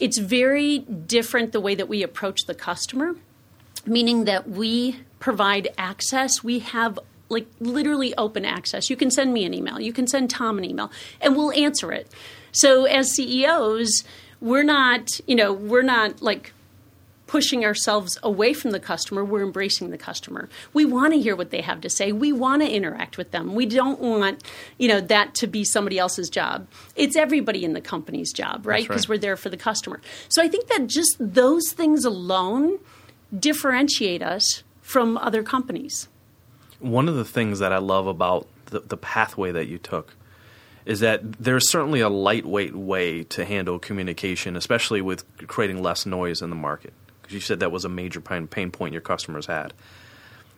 it's 0.00 0.18
very 0.18 0.78
different 0.78 1.52
the 1.52 1.60
way 1.60 1.74
that 1.74 1.88
we 1.88 2.02
approach 2.02 2.46
the 2.46 2.54
customer, 2.54 3.16
meaning 3.84 4.24
that 4.24 4.48
we 4.48 5.00
provide 5.18 5.68
access. 5.76 6.42
We 6.42 6.60
have 6.60 6.98
like 7.28 7.46
literally 7.60 8.14
open 8.16 8.44
access. 8.44 8.90
You 8.90 8.96
can 8.96 9.10
send 9.10 9.32
me 9.32 9.44
an 9.44 9.54
email, 9.54 9.80
you 9.80 9.92
can 9.92 10.06
send 10.06 10.30
Tom 10.30 10.58
an 10.58 10.64
email, 10.64 10.90
and 11.20 11.36
we'll 11.36 11.52
answer 11.52 11.92
it. 11.92 12.10
So 12.52 12.84
as 12.84 13.10
CEOs, 13.12 14.04
we're 14.40 14.62
not, 14.62 15.20
you 15.26 15.36
know, 15.36 15.52
we're 15.52 15.82
not 15.82 16.22
like 16.22 16.52
pushing 17.28 17.64
ourselves 17.64 18.18
away 18.22 18.54
from 18.54 18.72
the 18.72 18.80
customer, 18.80 19.24
we're 19.24 19.42
embracing 19.42 19.90
the 19.90 19.98
customer. 19.98 20.48
We 20.72 20.84
want 20.86 21.12
to 21.12 21.20
hear 21.20 21.36
what 21.36 21.50
they 21.50 21.60
have 21.60 21.80
to 21.82 21.90
say. 21.90 22.10
We 22.10 22.32
want 22.32 22.62
to 22.62 22.68
interact 22.68 23.18
with 23.18 23.30
them. 23.30 23.54
We 23.54 23.66
don't 23.66 24.00
want, 24.00 24.42
you 24.78 24.88
know, 24.88 25.00
that 25.02 25.34
to 25.36 25.46
be 25.46 25.62
somebody 25.62 25.98
else's 25.98 26.30
job. 26.30 26.66
It's 26.96 27.16
everybody 27.16 27.64
in 27.64 27.74
the 27.74 27.82
company's 27.82 28.32
job, 28.32 28.66
right? 28.66 28.82
Because 28.82 29.08
right. 29.08 29.16
we're 29.16 29.20
there 29.20 29.36
for 29.36 29.50
the 29.50 29.58
customer. 29.58 30.00
So 30.28 30.42
I 30.42 30.48
think 30.48 30.68
that 30.68 30.86
just 30.86 31.16
those 31.20 31.70
things 31.72 32.06
alone 32.06 32.78
differentiate 33.38 34.22
us 34.22 34.62
from 34.80 35.18
other 35.18 35.42
companies. 35.42 36.08
One 36.80 37.08
of 37.08 37.16
the 37.16 37.24
things 37.24 37.58
that 37.58 37.72
I 37.72 37.78
love 37.78 38.06
about 38.06 38.46
the, 38.66 38.80
the 38.80 38.96
pathway 38.96 39.52
that 39.52 39.66
you 39.66 39.78
took 39.78 40.14
is 40.84 41.00
that 41.00 41.32
there's 41.34 41.70
certainly 41.70 42.00
a 42.00 42.08
lightweight 42.08 42.74
way 42.74 43.22
to 43.24 43.44
handle 43.44 43.78
communication, 43.78 44.56
especially 44.56 45.02
with 45.02 45.24
creating 45.46 45.82
less 45.82 46.06
noise 46.06 46.40
in 46.40 46.48
the 46.50 46.56
market. 46.56 46.94
Because 47.20 47.34
you 47.34 47.40
said 47.40 47.60
that 47.60 47.70
was 47.70 47.84
a 47.84 47.90
major 47.90 48.20
pain 48.20 48.70
point 48.70 48.92
your 48.94 49.02
customers 49.02 49.46
had. 49.46 49.74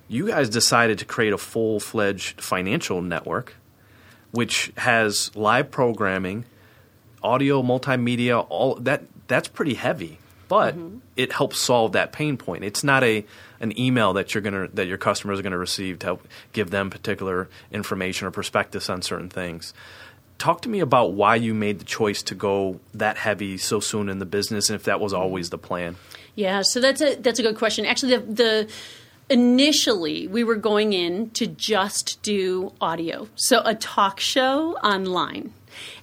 You 0.07 0.29
guys 0.29 0.49
decided 0.49 0.99
to 1.01 1.05
create 1.05 1.33
a 1.33 1.39
full 1.39 1.81
fledged 1.81 2.41
financial 2.41 3.03
network, 3.03 3.55
which 4.31 4.73
has 4.77 5.35
live 5.35 5.71
programming, 5.71 6.45
audio, 7.23 7.63
multimedia, 7.63 8.47
all 8.49 8.77
that. 8.77 9.05
That's 9.27 9.49
pretty 9.49 9.75
heavy, 9.75 10.19
but 10.51 10.77
mm-hmm. 10.77 10.99
it 11.17 11.33
helps 11.33 11.61
solve 11.61 11.93
that 11.93 12.11
pain 12.11 12.37
point. 12.37 12.65
It's 12.65 12.83
not 12.83 13.05
a 13.05 13.25
an 13.61 13.79
email 13.79 14.15
that 14.15 14.35
you're 14.35 14.43
gonna 14.43 14.67
that 14.75 14.89
your 14.89 14.99
customers 14.99 15.39
are 15.39 15.43
gonna 15.43 15.57
receive 15.57 16.01
to 16.01 16.07
help 16.07 16.29
give 16.53 16.71
them 16.71 16.91
particular 16.91 17.49
information 17.71 18.27
or 18.27 18.33
perspectives 18.33 18.91
on 18.91 19.01
certain 19.01 19.31
things. 19.31 19.73
Talk 20.39 20.63
to 20.63 20.69
me 20.69 20.81
about 20.81 21.13
why 21.13 21.37
you 21.37 21.55
made 21.55 21.79
the 21.79 21.85
choice 21.85 22.23
to 22.25 22.35
go 22.35 22.81
that 22.95 23.17
heavy 23.17 23.59
so 23.59 23.79
soon 23.79 24.09
in 24.09 24.19
the 24.19 24.27
business 24.27 24.71
and 24.71 24.75
if 24.75 24.85
that 24.85 24.99
was 24.99 25.13
always 25.13 25.51
the 25.51 25.59
plan. 25.59 25.95
Yeah 26.35 26.63
so 26.63 26.81
that's 26.81 27.01
a 27.01 27.15
that's 27.15 27.39
a 27.39 27.43
good 27.43 27.57
question. 27.57 27.87
Actually 27.87 28.17
the, 28.17 28.33
the 28.33 28.73
initially 29.29 30.27
we 30.27 30.43
were 30.43 30.57
going 30.57 30.93
in 30.93 31.31
to 31.31 31.47
just 31.47 32.21
do 32.23 32.73
audio. 32.81 33.29
So 33.37 33.63
a 33.65 33.77
talk 33.77 34.19
show 34.19 34.73
online 34.79 35.55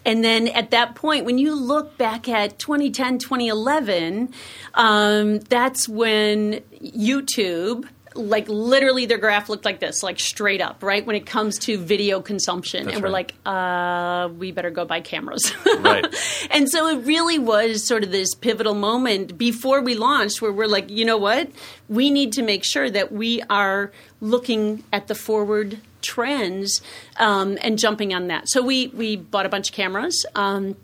and 0.06 0.24
then 0.24 0.48
at 0.48 0.72
that 0.72 0.96
point, 0.96 1.26
when 1.26 1.38
you 1.38 1.54
look 1.56 1.98
back 1.98 2.30
at 2.30 2.60
2010, 2.60 3.20
2011, 3.20 4.34
um, 4.74 5.40
that's 5.40 5.88
when 5.88 6.62
YouTube 6.82 7.88
like 8.18 8.48
literally 8.50 9.06
their 9.06 9.18
graph 9.18 9.50
looked 9.50 9.66
like 9.66 9.80
this, 9.80 10.04
like 10.04 10.20
straight 10.20 10.62
up, 10.62 10.84
right? 10.84 11.06
When 11.06 11.16
it 11.16 11.26
comes 11.26 11.58
to 11.60 11.78
video 11.78 12.22
consumption. 12.22 12.86
That's 12.86 12.96
and 12.96 13.04
we're 13.04 13.10
like, 13.10 13.34
uh, 13.46 14.30
we 14.38 14.52
better 14.52 14.72
go 14.72 14.86
buy 14.86 15.02
cameras. 15.02 15.54
right. 15.80 16.06
And 16.52 16.70
so 16.70 16.88
it 16.88 17.06
really 17.06 17.40
was 17.40 17.88
sort 17.88 18.04
of 18.04 18.12
this 18.12 18.34
pivotal 18.34 18.74
moment 18.74 19.38
before 19.38 19.82
we 19.82 19.96
launched 19.96 20.42
where 20.42 20.52
we're 20.52 20.68
like, 20.68 20.90
you 20.90 21.06
know 21.06 21.18
what? 21.18 21.50
We 21.88 22.10
need 22.10 22.34
to 22.34 22.42
make 22.42 22.64
sure 22.66 22.90
that 22.90 23.12
we 23.12 23.42
are 23.50 23.92
looking 24.20 24.84
at 24.92 25.08
the 25.08 25.16
forward 25.16 25.80
trends 26.08 26.82
um, 27.18 27.58
and 27.62 27.78
jumping 27.78 28.14
on 28.14 28.28
that. 28.28 28.50
So 28.50 28.62
we 28.62 28.88
we 28.88 29.18
bought 29.18 29.46
a 29.46 29.50
bunch 29.50 29.70
of 29.70 29.76
cameras. 29.76 30.26
Um, 30.36 30.76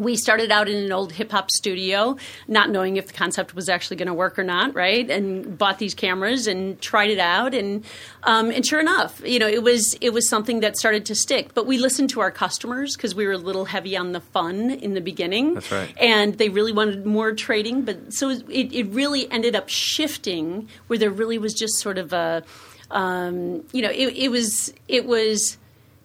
we 0.00 0.16
started 0.16 0.50
out 0.50 0.68
in 0.68 0.82
an 0.82 0.92
old 0.92 1.12
hip 1.12 1.30
hop 1.30 1.50
studio, 1.50 2.16
not 2.48 2.70
knowing 2.70 2.96
if 2.96 3.08
the 3.08 3.12
concept 3.12 3.54
was 3.54 3.68
actually 3.68 3.96
going 3.96 4.08
to 4.08 4.14
work 4.14 4.38
or 4.38 4.44
not, 4.44 4.74
right? 4.74 5.08
And 5.08 5.58
bought 5.58 5.78
these 5.78 5.94
cameras 5.94 6.46
and 6.46 6.80
tried 6.80 7.10
it 7.10 7.18
out, 7.18 7.54
and 7.54 7.84
um, 8.22 8.50
and 8.50 8.66
sure 8.66 8.80
enough, 8.80 9.20
you 9.24 9.38
know, 9.38 9.46
it 9.46 9.62
was 9.62 9.96
it 10.00 10.12
was 10.12 10.28
something 10.28 10.60
that 10.60 10.76
started 10.76 11.04
to 11.06 11.14
stick. 11.14 11.52
But 11.54 11.66
we 11.66 11.78
listened 11.78 12.10
to 12.10 12.20
our 12.20 12.30
customers 12.30 12.96
because 12.96 13.14
we 13.14 13.26
were 13.26 13.32
a 13.32 13.38
little 13.38 13.66
heavy 13.66 13.96
on 13.96 14.12
the 14.12 14.20
fun 14.20 14.70
in 14.70 14.94
the 14.94 15.00
beginning. 15.00 15.54
That's 15.54 15.70
right. 15.70 15.94
And 16.00 16.38
they 16.38 16.48
really 16.48 16.72
wanted 16.72 17.04
more 17.04 17.32
trading, 17.32 17.82
but 17.82 18.12
so 18.14 18.30
it, 18.30 18.72
it 18.72 18.86
really 18.88 19.30
ended 19.30 19.54
up 19.54 19.68
shifting 19.68 20.68
where 20.86 20.98
there 20.98 21.10
really 21.10 21.38
was 21.38 21.52
just 21.52 21.74
sort 21.78 21.98
of 21.98 22.12
a, 22.12 22.42
um, 22.90 23.64
you 23.72 23.82
know, 23.82 23.90
it, 23.90 24.16
it 24.16 24.28
was 24.30 24.72
it 24.88 25.06
was 25.06 25.58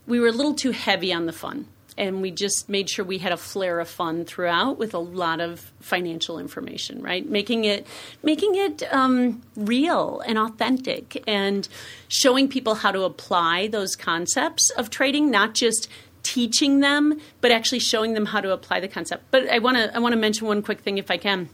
we 0.08 0.20
were 0.20 0.28
a 0.28 0.32
little 0.32 0.54
too 0.54 0.72
heavy 0.72 1.14
on 1.14 1.26
the 1.26 1.34
fun. 1.34 1.68
And 1.98 2.22
we 2.22 2.30
just 2.30 2.68
made 2.68 2.90
sure 2.90 3.06
we 3.06 3.20
had 3.20 3.32
a 3.32 3.38
flare 3.38 3.80
of 3.80 3.88
fun 3.88 4.26
throughout 4.26 4.78
with 4.78 4.94
a 4.94 5.00
lot 5.00 5.40
of 5.40 5.72
financial 5.80 6.40
information 6.40 7.02
right? 7.02 7.26
Making 7.26 7.64
it 7.64 7.88
making 8.22 8.56
it 8.56 8.84
um, 8.94 9.42
real 9.56 10.22
and 10.28 10.38
authentic 10.38 11.24
and 11.26 11.70
showing 12.10 12.50
people 12.50 12.76
how 12.76 12.92
to 12.92 13.04
apply 13.04 13.68
those 13.68 13.96
concepts 13.96 14.72
of 14.72 14.90
trading 14.90 15.32
not 15.32 15.54
just 15.54 15.88
teaching 16.22 16.82
them 16.82 17.18
but 17.40 17.52
actually 17.52 17.80
showing 17.80 18.14
them 18.14 18.26
how 18.26 18.42
to 18.42 18.52
apply 18.52 18.82
the 18.82 18.90
concept. 18.90 19.24
But 19.32 19.48
i 19.50 19.60
want 19.60 19.78
to 19.78 19.96
i 19.96 20.00
want 20.00 20.12
to 20.12 20.20
mention 20.20 20.48
one 20.48 20.62
quick 20.62 20.82
thing 20.82 20.98
if 20.98 21.10
i 21.10 21.16
can 21.16 21.50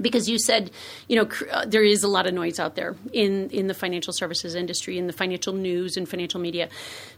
because 0.00 0.28
you 0.28 0.38
said 0.38 0.70
you 1.08 1.16
know 1.16 1.26
cr- 1.26 1.44
uh, 1.50 1.64
there 1.66 1.84
is 1.84 2.02
a 2.02 2.08
lot 2.08 2.26
of 2.26 2.34
noise 2.34 2.58
out 2.58 2.74
there 2.74 2.96
in 3.12 3.50
in 3.50 3.66
the 3.66 3.74
financial 3.74 4.12
services 4.12 4.54
industry 4.54 4.98
in 4.98 5.06
the 5.06 5.12
financial 5.12 5.52
news 5.52 5.96
and 5.96 6.08
financial 6.08 6.40
media. 6.40 6.68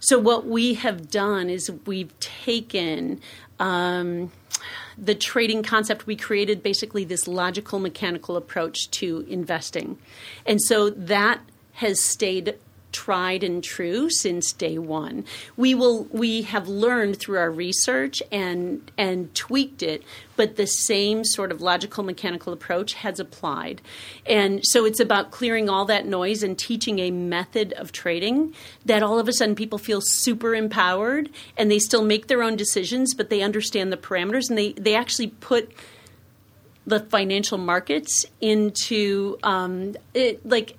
So 0.00 0.18
what 0.18 0.46
we 0.46 0.74
have 0.74 1.10
done 1.10 1.50
is 1.50 1.70
we've 1.86 2.18
taken 2.20 3.20
um, 3.58 4.30
the 4.98 5.14
trading 5.14 5.62
concept 5.62 6.06
we 6.06 6.16
created 6.16 6.62
basically 6.62 7.04
this 7.04 7.26
logical 7.26 7.78
mechanical 7.78 8.36
approach 8.36 8.90
to 8.92 9.24
investing. 9.28 9.98
And 10.44 10.60
so 10.62 10.90
that 10.90 11.40
has 11.74 12.02
stayed 12.02 12.58
tried 12.96 13.44
and 13.44 13.62
true 13.62 14.08
since 14.08 14.52
day 14.54 14.78
one. 14.78 15.22
We 15.54 15.74
will 15.74 16.04
we 16.04 16.42
have 16.42 16.66
learned 16.66 17.18
through 17.18 17.38
our 17.38 17.50
research 17.50 18.22
and 18.32 18.90
and 18.96 19.34
tweaked 19.34 19.82
it, 19.82 20.02
but 20.34 20.56
the 20.56 20.66
same 20.66 21.22
sort 21.22 21.52
of 21.52 21.60
logical 21.60 22.02
mechanical 22.02 22.54
approach 22.54 22.94
has 22.94 23.20
applied. 23.20 23.82
And 24.24 24.60
so 24.64 24.86
it's 24.86 24.98
about 24.98 25.30
clearing 25.30 25.68
all 25.68 25.84
that 25.84 26.06
noise 26.06 26.42
and 26.42 26.58
teaching 26.58 26.98
a 26.98 27.10
method 27.10 27.74
of 27.74 27.92
trading 27.92 28.54
that 28.86 29.02
all 29.02 29.18
of 29.18 29.28
a 29.28 29.32
sudden 29.34 29.54
people 29.54 29.78
feel 29.78 30.00
super 30.02 30.54
empowered 30.54 31.28
and 31.58 31.70
they 31.70 31.78
still 31.78 32.02
make 32.02 32.28
their 32.28 32.42
own 32.42 32.56
decisions, 32.56 33.12
but 33.12 33.28
they 33.28 33.42
understand 33.42 33.92
the 33.92 33.98
parameters 33.98 34.48
and 34.48 34.56
they, 34.56 34.72
they 34.72 34.94
actually 34.94 35.28
put 35.28 35.70
the 36.86 37.00
financial 37.00 37.58
markets 37.58 38.24
into 38.40 39.36
um, 39.42 39.94
it, 40.14 40.46
like 40.46 40.78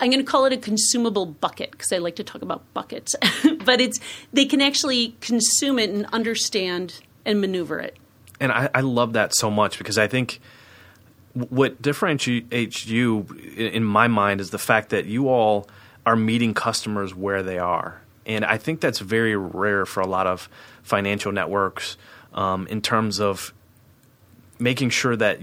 I'm 0.00 0.10
going 0.10 0.24
to 0.24 0.30
call 0.30 0.44
it 0.44 0.52
a 0.52 0.56
consumable 0.56 1.26
bucket 1.26 1.72
because 1.72 1.92
I 1.92 1.98
like 1.98 2.16
to 2.16 2.24
talk 2.24 2.42
about 2.42 2.62
buckets. 2.74 3.16
but 3.64 3.80
it's 3.80 4.00
they 4.32 4.44
can 4.44 4.60
actually 4.60 5.16
consume 5.20 5.78
it 5.78 5.90
and 5.90 6.06
understand 6.06 7.00
and 7.24 7.40
maneuver 7.40 7.78
it. 7.80 7.96
And 8.40 8.52
I, 8.52 8.68
I 8.74 8.80
love 8.80 9.14
that 9.14 9.34
so 9.34 9.50
much 9.50 9.78
because 9.78 9.98
I 9.98 10.06
think 10.06 10.40
what 11.34 11.80
differentiates 11.80 12.86
you 12.86 13.26
in 13.56 13.84
my 13.84 14.08
mind 14.08 14.40
is 14.40 14.50
the 14.50 14.58
fact 14.58 14.90
that 14.90 15.06
you 15.06 15.28
all 15.28 15.68
are 16.06 16.16
meeting 16.16 16.54
customers 16.54 17.14
where 17.14 17.42
they 17.42 17.58
are. 17.58 18.00
And 18.26 18.44
I 18.44 18.58
think 18.58 18.80
that's 18.80 18.98
very 18.98 19.36
rare 19.36 19.86
for 19.86 20.00
a 20.00 20.06
lot 20.06 20.26
of 20.26 20.48
financial 20.82 21.32
networks 21.32 21.96
um, 22.34 22.66
in 22.68 22.80
terms 22.80 23.20
of 23.20 23.52
making 24.58 24.90
sure 24.90 25.16
that 25.16 25.40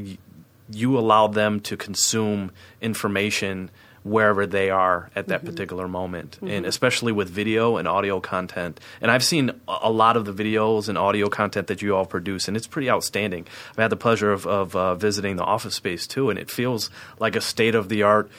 you 0.70 0.98
allow 0.98 1.28
them 1.28 1.60
to 1.62 1.78
consume 1.78 2.52
information 2.82 3.70
wherever 4.06 4.46
they 4.46 4.70
are 4.70 5.10
at 5.16 5.30
that 5.30 5.40
mm-hmm. 5.40 5.48
particular 5.48 5.88
moment, 5.88 6.34
mm-hmm. 6.34 6.48
and 6.48 6.66
especially 6.68 7.12
with 7.12 7.28
video 7.28 7.78
and 7.78 7.88
audio 7.88 8.20
content. 8.20 8.80
And 9.02 9.10
I've 9.10 9.24
seen 9.24 9.60
a 9.68 9.92
lot 9.92 10.16
of 10.16 10.26
the 10.26 10.32
videos 10.32 10.88
and 10.88 10.96
audio 10.96 11.28
content 11.28 11.66
that 11.68 11.82
you 11.82 11.96
all 11.96 12.06
produce, 12.06 12.48
and 12.48 12.56
it's 12.56 12.68
pretty 12.68 12.88
outstanding. 12.88 13.48
I've 13.72 13.78
had 13.78 13.90
the 13.90 13.98
pleasure 13.98 14.32
of, 14.32 14.46
of 14.46 14.76
uh, 14.76 14.94
visiting 14.94 15.38
the 15.38 15.44
office 15.44 15.74
space 15.74 16.06
too, 16.06 16.30
and 16.30 16.38
it 16.38 16.52
feels 16.52 16.92
like 17.18 17.36
a 17.36 17.42
state 17.42 17.74
of 17.74 17.90
the 17.90 18.04
art 18.04 18.30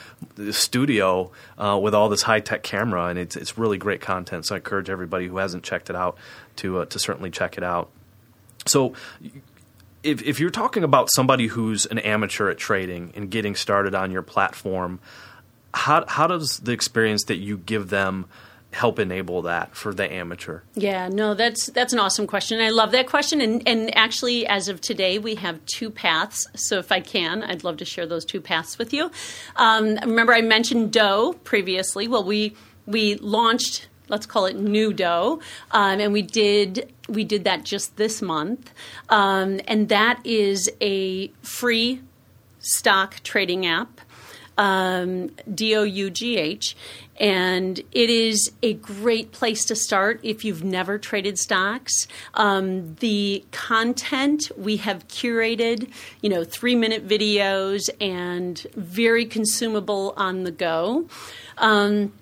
studio 0.51 1.31
uh, 1.57 1.77
with 1.81 1.93
all 1.93 2.07
this 2.07 2.21
high 2.21 2.39
tech 2.39 2.63
camera, 2.63 3.07
and 3.07 3.19
it's 3.19 3.35
it's 3.35 3.57
really 3.57 3.77
great 3.77 3.99
content. 3.99 4.45
So 4.45 4.55
I 4.55 4.59
encourage 4.59 4.89
everybody 4.89 5.27
who 5.27 5.35
hasn't 5.35 5.63
checked 5.63 5.89
it 5.89 5.97
out 5.97 6.17
to 6.57 6.79
uh, 6.79 6.85
to 6.85 6.97
certainly 6.97 7.29
check 7.29 7.57
it 7.57 7.63
out. 7.65 7.89
So 8.65 8.93
if, 10.01 10.23
if 10.23 10.39
you're 10.39 10.49
talking 10.49 10.85
about 10.85 11.09
somebody 11.11 11.47
who's 11.47 11.85
an 11.85 11.99
amateur 11.99 12.49
at 12.49 12.57
trading 12.57 13.11
and 13.15 13.29
getting 13.29 13.55
started 13.55 13.93
on 13.95 14.11
your 14.11 14.21
platform, 14.21 14.99
how 15.77 16.05
how 16.07 16.27
does 16.27 16.59
the 16.59 16.71
experience 16.71 17.25
that 17.25 17.37
you 17.37 17.57
give 17.57 17.89
them 17.89 18.25
help 18.71 18.99
enable 18.99 19.43
that 19.43 19.75
for 19.75 19.93
the 19.93 20.11
amateur? 20.11 20.61
Yeah, 20.75 21.07
no, 21.07 21.33
that's 21.33 21.67
that's 21.67 21.93
an 21.93 21.99
awesome 21.99 22.27
question. 22.27 22.59
I 22.59 22.69
love 22.69 22.91
that 22.91 23.07
question, 23.07 23.41
and 23.41 23.65
and 23.67 23.95
actually, 23.95 24.45
as 24.47 24.67
of 24.67 24.81
today, 24.81 25.19
we 25.19 25.35
have 25.35 25.63
two 25.65 25.89
paths. 25.89 26.47
So 26.55 26.79
if 26.79 26.91
I 26.91 26.99
can, 26.99 27.43
I'd 27.43 27.63
love 27.63 27.77
to 27.77 27.85
share 27.85 28.05
those 28.05 28.25
two 28.25 28.41
paths 28.41 28.77
with 28.77 28.93
you. 28.93 29.11
Um, 29.55 29.95
remember, 29.95 30.33
I 30.33 30.41
mentioned 30.41 30.91
Dough 30.91 31.35
previously. 31.43 32.07
Well, 32.07 32.23
we 32.23 32.55
we 32.85 33.15
launched. 33.15 33.87
Let's 34.09 34.25
call 34.25 34.45
it 34.45 34.55
New 34.55 34.93
Dough, 34.93 35.41
um, 35.71 35.99
and 35.99 36.13
we 36.13 36.21
did 36.21 36.93
we 37.09 37.23
did 37.23 37.43
that 37.43 37.63
just 37.63 37.97
this 37.97 38.21
month, 38.21 38.71
um, 39.09 39.59
and 39.67 39.89
that 39.89 40.25
is 40.25 40.69
a 40.81 41.27
free 41.41 42.01
stock 42.59 43.21
trading 43.23 43.65
app 43.65 44.01
um, 44.57 45.29
D 45.53 45.75
O 45.75 45.83
U 45.83 46.09
G 46.09 46.37
H. 46.37 46.75
And 47.19 47.79
it 47.91 48.09
is 48.09 48.51
a 48.61 48.73
great 48.73 49.31
place 49.31 49.65
to 49.65 49.75
start 49.75 50.19
if 50.21 50.45
you've 50.45 50.63
never 50.63 50.99
traded 50.99 51.39
stocks. 51.39 52.07
Um, 52.35 52.95
the 52.95 53.43
content 53.51 54.51
we 54.55 54.77
have 54.77 55.07
curated, 55.07 55.91
you 56.21 56.29
know, 56.29 56.43
three 56.43 56.75
minute 56.75 57.07
videos 57.07 57.89
and 57.99 58.59
very 58.75 59.25
consumable 59.25 60.13
on 60.15 60.43
the 60.43 60.51
go. 60.51 61.07
Um, 61.57 62.13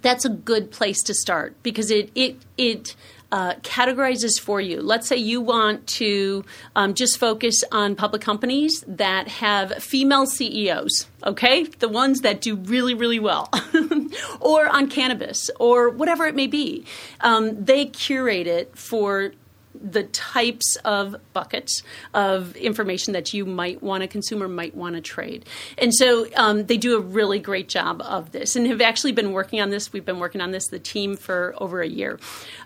that's 0.00 0.24
a 0.24 0.30
good 0.30 0.70
place 0.70 1.02
to 1.02 1.14
start 1.14 1.54
because 1.62 1.90
it 1.90 2.10
it 2.14 2.36
it 2.56 2.94
uh, 3.30 3.54
categorizes 3.56 4.40
for 4.40 4.60
you. 4.60 4.80
Let's 4.80 5.06
say 5.06 5.16
you 5.16 5.40
want 5.40 5.86
to 5.98 6.44
um, 6.74 6.94
just 6.94 7.18
focus 7.18 7.62
on 7.70 7.94
public 7.94 8.22
companies 8.22 8.84
that 8.86 9.28
have 9.28 9.82
female 9.82 10.26
CEOs, 10.26 11.08
okay? 11.24 11.64
The 11.64 11.88
ones 11.88 12.20
that 12.20 12.40
do 12.40 12.56
really, 12.56 12.94
really 12.94 13.18
well, 13.18 13.50
or 14.40 14.68
on 14.68 14.88
cannabis, 14.88 15.50
or 15.60 15.90
whatever 15.90 16.26
it 16.26 16.34
may 16.34 16.46
be. 16.46 16.84
Um, 17.20 17.62
they 17.62 17.86
curate 17.86 18.46
it 18.46 18.76
for 18.78 19.32
the 19.80 20.04
types 20.04 20.76
of 20.84 21.16
buckets 21.32 21.82
of 22.14 22.56
information 22.56 23.12
that 23.12 23.32
you 23.32 23.44
might 23.44 23.82
want 23.82 24.02
a 24.02 24.08
consumer 24.08 24.48
might 24.48 24.74
want 24.74 24.94
to 24.96 25.00
trade. 25.00 25.44
And 25.76 25.94
so 25.94 26.26
um, 26.36 26.66
they 26.66 26.76
do 26.76 26.96
a 26.96 27.00
really 27.00 27.38
great 27.38 27.68
job 27.68 28.02
of 28.02 28.32
this 28.32 28.56
and 28.56 28.66
have 28.66 28.80
actually 28.80 29.12
been 29.12 29.32
working 29.32 29.60
on 29.60 29.70
this. 29.70 29.92
We've 29.92 30.04
been 30.04 30.18
working 30.18 30.40
on 30.40 30.50
this, 30.50 30.68
the 30.68 30.78
team, 30.78 31.16
for 31.16 31.54
over 31.58 31.80
a 31.80 31.88
year. 31.88 32.18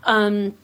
Um, 0.05 0.55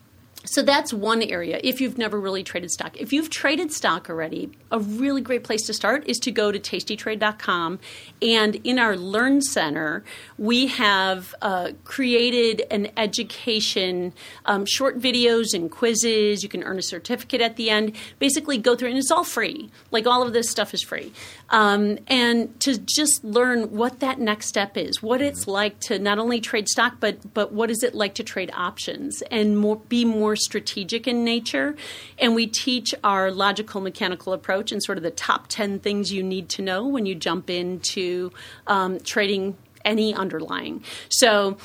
so 0.51 0.63
that's 0.63 0.93
one 0.93 1.23
area 1.23 1.61
if 1.63 1.81
you've 1.81 1.99
never 1.99 2.19
really 2.19 2.43
traded 2.43 2.71
stock. 2.71 2.97
If 2.97 3.13
you've 3.13 3.29
traded 3.29 3.71
stock 3.73 4.09
already, 4.09 4.51
a 4.71 4.79
really 4.79 5.21
great 5.21 5.45
place 5.45 5.63
to 5.67 5.75
start 5.75 6.09
is 6.09 6.19
to 6.21 6.31
go 6.31 6.51
to 6.51 6.59
tastytrade.com. 6.59 7.79
And 8.23 8.57
in 8.57 8.79
our 8.79 8.97
Learn 8.97 9.43
Center, 9.43 10.05
we 10.39 10.69
have 10.69 11.35
uh, 11.43 11.73
created 11.85 12.63
an 12.71 12.89
education, 12.97 14.15
um, 14.47 14.65
short 14.65 14.99
videos 14.99 15.53
and 15.53 15.71
quizzes. 15.71 16.43
You 16.43 16.49
can 16.49 16.63
earn 16.63 16.79
a 16.79 16.83
certificate 16.83 17.43
at 17.43 17.57
the 17.57 17.69
end. 17.69 17.95
Basically, 18.19 18.57
go 18.57 18.75
through, 18.75 18.89
and 18.89 18.99
it's 18.99 19.11
all 19.11 19.25
free. 19.25 19.71
Like 19.91 20.07
all 20.07 20.23
of 20.23 20.33
this 20.33 20.49
stuff 20.49 20.73
is 20.73 20.83
free. 20.83 21.13
Um, 21.51 21.99
and 22.09 22.59
to 22.61 22.79
just 22.79 23.23
learn 23.23 23.73
what 23.73 24.01
that 24.01 24.19
next 24.19 24.47
step 24.47 24.77
is, 24.77 25.03
what 25.03 25.21
it's 25.21 25.47
like 25.47 25.79
to 25.81 25.99
not 25.99 26.19
only 26.19 26.41
trade 26.41 26.69
stock, 26.69 26.97
but 27.01 27.35
but 27.35 27.53
what 27.53 27.71
is 27.71 27.83
it 27.83 27.95
like 27.95 28.15
to 28.15 28.23
trade 28.23 28.51
options 28.55 29.23
and 29.31 29.59
more, 29.59 29.77
be 29.77 30.05
more 30.05 30.37
strategic 30.39 31.07
in 31.07 31.25
nature. 31.25 31.77
And 32.19 32.35
we 32.35 32.47
teach 32.47 32.95
our 33.05 33.31
logical 33.31 33.81
mechanical 33.81 34.33
approach 34.33 34.73
and 34.73 34.83
sort 34.83 34.99
of 34.99 35.05
the 35.05 35.11
top 35.11 35.47
ten 35.49 35.79
things 35.79 36.13
you 36.13 36.23
need 36.23 36.49
to 36.51 36.63
know 36.63 36.87
when 36.87 37.07
you 37.07 37.15
jump 37.15 37.51
into 37.51 38.33
um, 38.67 39.01
trading 39.01 39.57
any 39.85 40.15
underlying. 40.15 40.83
So 41.09 41.57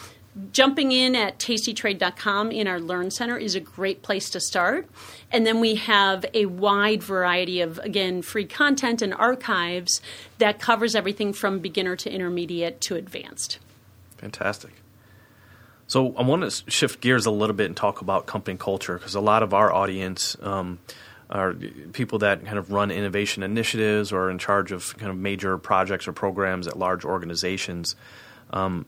jumping 0.51 0.91
in 0.91 1.15
at 1.15 1.37
tastytrade.com 1.37 2.51
in 2.51 2.67
our 2.67 2.79
learn 2.79 3.11
center 3.11 3.37
is 3.37 3.53
a 3.53 3.59
great 3.59 4.01
place 4.01 4.29
to 4.31 4.39
start 4.39 4.87
and 5.31 5.45
then 5.45 5.59
we 5.59 5.75
have 5.75 6.25
a 6.33 6.47
wide 6.47 7.03
variety 7.03 7.61
of 7.61 7.77
again 7.79 8.21
free 8.21 8.45
content 8.45 9.01
and 9.01 9.13
archives 9.13 10.01
that 10.39 10.59
covers 10.59 10.95
everything 10.95 11.33
from 11.33 11.59
beginner 11.59 11.95
to 11.95 12.11
intermediate 12.11 12.81
to 12.81 12.95
advanced 12.95 13.59
fantastic 14.17 14.71
so 15.87 16.15
i 16.15 16.21
want 16.21 16.49
to 16.49 16.71
shift 16.71 17.01
gears 17.01 17.25
a 17.25 17.31
little 17.31 17.55
bit 17.55 17.67
and 17.67 17.77
talk 17.77 18.01
about 18.01 18.25
company 18.25 18.57
culture 18.57 18.97
because 18.97 19.15
a 19.15 19.21
lot 19.21 19.43
of 19.43 19.53
our 19.53 19.71
audience 19.71 20.35
um, 20.41 20.79
are 21.29 21.53
people 21.93 22.19
that 22.19 22.45
kind 22.45 22.57
of 22.57 22.71
run 22.71 22.91
innovation 22.91 23.43
initiatives 23.43 24.11
or 24.11 24.23
are 24.23 24.29
in 24.29 24.37
charge 24.37 24.71
of 24.71 24.95
kind 24.97 25.09
of 25.09 25.17
major 25.17 25.57
projects 25.57 26.07
or 26.07 26.13
programs 26.13 26.67
at 26.67 26.77
large 26.77 27.05
organizations 27.05 27.95
um, 28.51 28.85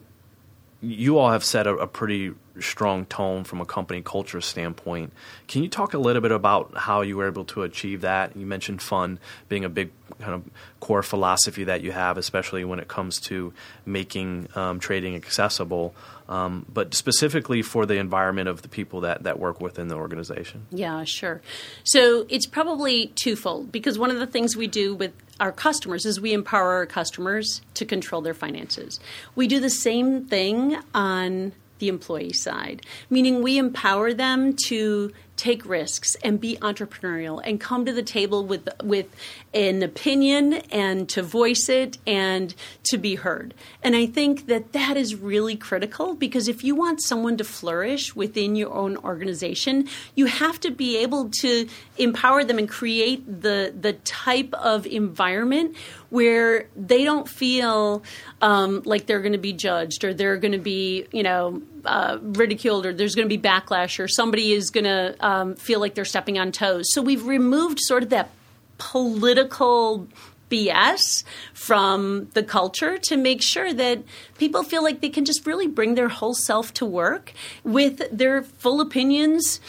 you 0.82 1.18
all 1.18 1.32
have 1.32 1.44
set 1.44 1.68
a, 1.68 1.76
a, 1.76 1.88
pretty 1.88 2.34
strong 2.60 3.06
tone 3.06 3.44
from 3.44 3.60
a 3.60 3.66
company 3.66 4.02
culture 4.02 4.42
standpoint. 4.42 5.12
Can 5.48 5.64
you 5.64 5.70
talk 5.70 5.94
a 5.94 5.98
little 5.98 6.22
bit 6.22 6.32
about 6.32 6.78
how 6.78 7.02
you 7.02 7.18
were 7.18 7.28
able 7.28 7.46
to 7.46 7.64
achieve 7.64 8.02
that? 8.02 8.36
You 8.36 8.46
mentioned 8.46 8.82
fun 8.82 9.20
being 9.50 9.66
a 9.66 9.70
big 9.70 9.92
kind 10.20 10.34
of 10.34 10.44
core 10.80 11.04
philosophy 11.04 11.64
that 11.66 11.82
you 11.82 11.92
have, 11.92 12.18
especially 12.18 12.64
when 12.64 12.80
it 12.80 12.88
comes 12.88 13.20
to 13.22 13.54
making 13.86 14.48
um, 14.56 14.80
trading 14.80 15.16
accessible, 15.16 15.96
um, 16.28 16.66
but 16.72 16.94
specifically 16.94 17.62
for 17.62 17.86
the 17.86 17.96
environment 17.96 18.50
of 18.50 18.62
the 18.62 18.68
people 18.68 19.02
that, 19.02 19.24
that 19.24 19.40
work 19.40 19.62
within 19.62 19.88
the 19.88 19.96
organization. 19.96 20.66
Yeah, 20.72 21.04
sure. 21.04 21.42
So 21.84 22.26
it's 22.30 22.46
probably 22.46 23.08
twofold 23.16 23.72
because 23.72 24.00
one 24.00 24.12
of 24.12 24.20
the 24.20 24.28
things 24.28 24.56
we 24.56 24.68
do 24.68 24.96
with 24.96 25.14
our 25.40 25.52
customers 25.52 26.06
is 26.06 26.20
we 26.20 26.34
empower 26.34 26.74
our 26.74 26.86
customers 26.86 27.62
to 27.76 27.86
control 27.86 28.22
their 28.22 28.34
finances. 28.34 29.00
We 29.36 29.48
do 29.48 29.60
the 29.60 29.70
same 29.70 30.26
thing 30.26 30.78
on 30.94 31.52
the 31.80 31.90
employee 31.90 32.34
side, 32.34 32.86
meaning 33.10 33.44
we 33.44 33.58
empower 33.58 34.14
them 34.14 34.56
to 34.68 35.12
take 35.38 35.66
risks 35.66 36.16
and 36.24 36.40
be 36.40 36.58
entrepreneurial 36.58 37.42
and 37.44 37.60
come 37.60 37.86
to 37.86 37.94
the 37.94 38.04
table 38.04 38.46
with 38.46 38.70
with 38.84 39.08
an 39.54 39.84
opinion 39.84 40.54
and 40.72 41.10
to 41.10 41.22
voice 41.22 41.70
it 41.70 41.98
and 42.08 42.56
to 42.84 42.98
be 42.98 43.16
heard. 43.16 43.54
And 43.84 43.96
I 43.96 44.06
think 44.06 44.48
that 44.48 44.74
that 44.74 44.98
is 44.98 45.16
really 45.16 45.56
critical 45.56 46.16
because 46.16 46.48
if 46.48 46.64
you 46.64 46.76
want 46.76 47.02
someone 47.02 47.38
to 47.38 47.44
flourish 47.44 48.16
within 48.16 48.56
your 48.56 48.74
own 48.74 48.98
organization, 48.98 49.88
you 50.16 50.26
have 50.26 50.60
to 50.62 50.72
be 50.72 50.98
able 50.98 51.30
to 51.42 51.68
empower 51.98 52.44
them 52.44 52.58
and 52.58 52.70
create 52.70 53.42
the 53.42 53.74
the 53.80 53.94
type 53.94 54.54
of 54.54 54.86
environment 54.86 55.76
where 56.10 56.68
they 56.76 57.04
don't 57.04 57.28
feel 57.28 58.04
um, 58.42 58.82
like 58.86 59.06
they're 59.06 59.22
going 59.22 59.34
to 59.34 59.38
be 59.38 59.54
judged 59.54 60.04
or 60.04 60.14
they're 60.14 60.38
going 60.38 60.52
to 60.52 60.58
be, 60.58 61.06
you 61.12 61.24
know, 61.24 61.62
uh, 61.86 62.18
ridiculed 62.22 62.86
or 62.86 62.94
there's 62.94 63.16
going 63.16 63.28
to 63.28 63.38
be 63.38 63.42
backlash 63.42 64.00
or 64.00 64.08
somebody 64.08 64.52
is 64.52 64.70
going 64.70 64.84
to 64.84 65.16
um, 65.20 65.56
feel 65.56 65.80
like 65.80 65.96
they're 65.96 66.06
stepping 66.06 66.38
on 66.38 66.52
toes. 66.52 66.92
So 66.94 67.02
we've 67.02 67.26
removed 67.26 67.80
sort 67.82 68.04
of 68.04 68.10
that 68.10 68.30
political 68.78 70.08
BS 70.50 71.24
from 71.54 72.30
the 72.34 72.44
culture 72.44 72.98
to 72.98 73.18
make 73.18 73.42
sure 73.42 73.74
that 73.74 74.04
people 74.38 74.64
feel 74.64 74.84
like 74.84 75.02
they 75.02 75.10
can 75.10 75.26
just 75.26 75.46
really 75.46 75.68
bring 75.68 75.96
their 75.96 76.10
whole 76.10 76.34
self 76.36 76.74
to 76.76 76.86
work 76.86 77.34
with 77.64 78.08
their 78.16 78.44
full 78.44 78.80
opinions 78.80 79.60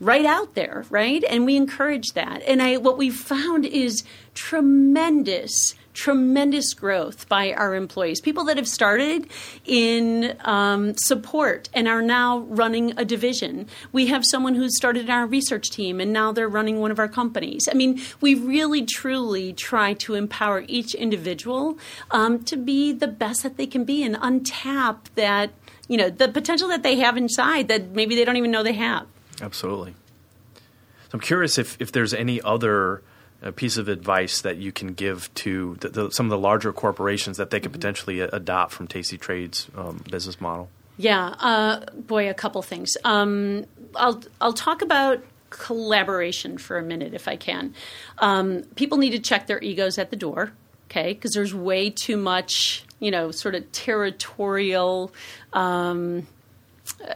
right 0.00 0.24
out 0.24 0.54
there, 0.54 0.84
right? 0.90 1.24
And 1.28 1.44
we 1.44 1.56
encourage 1.56 2.12
that. 2.14 2.42
And 2.42 2.62
I 2.62 2.76
what 2.76 2.98
we've 2.98 3.14
found 3.16 3.64
is 3.66 4.04
tremendous 4.34 5.74
tremendous 5.96 6.74
growth 6.74 7.26
by 7.28 7.52
our 7.54 7.74
employees. 7.74 8.20
People 8.20 8.44
that 8.44 8.58
have 8.58 8.68
started 8.68 9.28
in 9.64 10.36
um, 10.44 10.94
support 10.98 11.68
and 11.72 11.88
are 11.88 12.02
now 12.02 12.40
running 12.40 12.92
a 12.98 13.04
division. 13.04 13.66
We 13.92 14.06
have 14.06 14.22
someone 14.24 14.54
who's 14.54 14.76
started 14.76 15.06
in 15.06 15.10
our 15.10 15.26
research 15.26 15.70
team 15.70 15.98
and 15.98 16.12
now 16.12 16.32
they're 16.32 16.48
running 16.48 16.80
one 16.80 16.90
of 16.90 16.98
our 16.98 17.08
companies. 17.08 17.66
I 17.68 17.74
mean, 17.74 18.00
we 18.20 18.34
really 18.34 18.84
truly 18.84 19.54
try 19.54 19.94
to 19.94 20.14
empower 20.14 20.64
each 20.68 20.94
individual 20.94 21.78
um, 22.10 22.44
to 22.44 22.56
be 22.56 22.92
the 22.92 23.08
best 23.08 23.42
that 23.42 23.56
they 23.56 23.66
can 23.66 23.84
be 23.84 24.04
and 24.04 24.16
untap 24.16 24.98
that, 25.14 25.50
you 25.88 25.96
know, 25.96 26.10
the 26.10 26.28
potential 26.28 26.68
that 26.68 26.82
they 26.82 26.96
have 26.96 27.16
inside 27.16 27.68
that 27.68 27.92
maybe 27.92 28.14
they 28.14 28.24
don't 28.24 28.36
even 28.36 28.50
know 28.50 28.62
they 28.62 28.74
have. 28.74 29.06
Absolutely. 29.40 29.94
So 30.54 30.60
I'm 31.14 31.20
curious 31.20 31.58
if, 31.58 31.76
if 31.80 31.92
there's 31.92 32.14
any 32.14 32.40
other 32.40 33.02
a 33.42 33.52
piece 33.52 33.76
of 33.76 33.88
advice 33.88 34.40
that 34.40 34.56
you 34.56 34.72
can 34.72 34.94
give 34.94 35.32
to 35.34 35.76
the, 35.80 35.88
the, 35.88 36.10
some 36.10 36.26
of 36.26 36.30
the 36.30 36.38
larger 36.38 36.72
corporations 36.72 37.36
that 37.36 37.50
they 37.50 37.60
could 37.60 37.70
mm-hmm. 37.70 37.80
potentially 37.80 38.20
adopt 38.20 38.72
from 38.72 38.86
Tasty 38.86 39.18
Trade's 39.18 39.68
um, 39.76 40.02
business 40.10 40.40
model? 40.40 40.68
Yeah, 40.96 41.34
uh, 41.38 41.84
boy, 41.92 42.30
a 42.30 42.34
couple 42.34 42.62
things. 42.62 42.96
Um, 43.04 43.66
I'll 43.94 44.22
I'll 44.40 44.54
talk 44.54 44.80
about 44.80 45.22
collaboration 45.50 46.56
for 46.56 46.78
a 46.78 46.82
minute 46.82 47.12
if 47.12 47.28
I 47.28 47.36
can. 47.36 47.74
Um, 48.18 48.62
people 48.76 48.96
need 48.96 49.10
to 49.10 49.18
check 49.18 49.46
their 49.46 49.62
egos 49.62 49.98
at 49.98 50.10
the 50.10 50.16
door, 50.16 50.52
okay? 50.90 51.12
Because 51.12 51.34
there's 51.34 51.54
way 51.54 51.90
too 51.90 52.16
much, 52.16 52.84
you 52.98 53.10
know, 53.10 53.30
sort 53.30 53.54
of 53.54 53.70
territorial. 53.72 55.12
Um, 55.52 56.26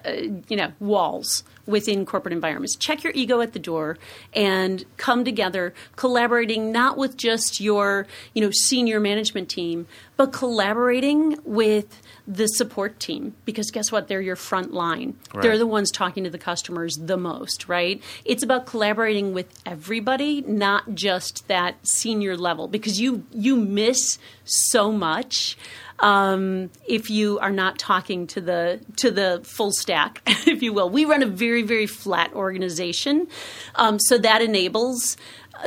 uh, 0.04 0.10
you 0.48 0.56
know 0.56 0.72
walls 0.80 1.44
within 1.66 2.04
corporate 2.04 2.32
environments. 2.32 2.74
Check 2.76 3.04
your 3.04 3.12
ego 3.14 3.40
at 3.40 3.52
the 3.52 3.58
door 3.58 3.96
and 4.32 4.84
come 4.96 5.24
together 5.24 5.72
collaborating 5.96 6.72
not 6.72 6.96
with 6.96 7.16
just 7.16 7.60
your 7.60 8.06
you 8.34 8.42
know 8.42 8.50
senior 8.52 9.00
management 9.00 9.48
team 9.48 9.86
but 10.16 10.32
collaborating 10.32 11.38
with 11.44 12.02
the 12.26 12.46
support 12.46 13.00
team. 13.00 13.34
Because 13.46 13.70
guess 13.70 13.90
what? 13.90 14.08
They're 14.08 14.20
your 14.20 14.36
front 14.36 14.74
line. 14.74 15.16
Right. 15.32 15.42
they're 15.42 15.58
the 15.58 15.66
ones 15.66 15.90
talking 15.90 16.24
to 16.24 16.30
the 16.30 16.38
customers 16.38 16.96
the 16.96 17.16
most 17.16 17.68
right? 17.68 18.02
It's 18.24 18.42
about 18.42 18.66
collaborating 18.66 19.32
with 19.32 19.46
everybody 19.64 20.42
not 20.42 20.94
just 20.94 21.46
that 21.48 21.76
senior 21.86 22.36
level 22.36 22.68
because 22.68 23.00
you 23.00 23.24
you 23.32 23.56
miss 23.56 24.18
so 24.44 24.90
much 24.92 25.56
um, 26.00 26.70
if 26.86 27.10
you 27.10 27.38
are 27.38 27.50
not 27.50 27.78
talking 27.78 28.26
to 28.28 28.40
the 28.40 28.80
to 28.96 29.10
the 29.10 29.40
full 29.44 29.72
stack, 29.72 30.22
if 30.26 30.62
you 30.62 30.72
will. 30.72 30.88
We 30.88 31.04
run 31.04 31.22
a 31.22 31.26
very 31.26 31.62
very 31.62 31.86
flat 31.86 32.32
organization, 32.34 33.28
um, 33.74 33.98
so 33.98 34.18
that 34.18 34.42
enables 34.42 35.16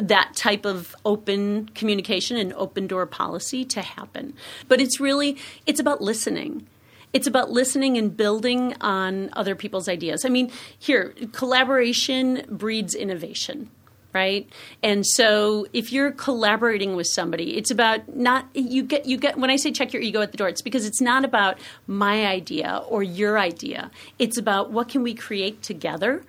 that 0.02 0.36
type 0.36 0.66
of 0.66 0.96
open 1.06 1.70
communication 1.76 2.38
and 2.38 2.54
open 2.54 2.88
door 2.88 3.06
policy 3.06 3.64
to 3.66 3.82
happen. 3.82 4.34
But 4.68 4.82
it's 4.82 5.00
really 5.00 5.38
it's 5.66 5.80
about 5.80 6.02
listening. 6.02 6.68
It's 7.14 7.28
about 7.28 7.52
listening 7.52 7.96
and 7.96 8.18
building 8.18 8.76
on 8.82 9.30
other 9.34 9.54
people's 9.54 9.88
ideas. 9.88 10.26
I 10.26 10.30
mean, 10.30 10.52
here, 10.80 11.14
collaboration 11.32 12.44
breeds 12.50 12.96
innovation 12.96 13.70
right? 14.14 14.48
And 14.82 15.06
so 15.06 15.66
if 15.74 15.92
you're 15.92 16.12
collaborating 16.12 16.96
with 16.96 17.08
somebody, 17.08 17.58
it's 17.58 17.72
about 17.72 18.16
not 18.16 18.48
you 18.54 18.84
get 18.84 19.06
you 19.06 19.18
get 19.18 19.38
when 19.38 19.50
I 19.50 19.56
say 19.56 19.72
check 19.72 19.94
your 19.94 20.02
ego 20.02 20.22
at 20.22 20.32
the 20.32 20.38
door, 20.38 20.48
it's 20.48 20.62
because 20.62 20.86
it's 20.86 21.02
not 21.02 21.26
about 21.26 21.58
my 21.88 22.26
idea 22.26 22.82
or 22.88 23.04
your 23.04 23.40
idea. 23.40 23.92
It's 24.20 24.38
about 24.38 24.72
what 24.72 24.90
can 24.90 25.04
we 25.04 25.14
create 25.14 25.62
together 25.62 26.24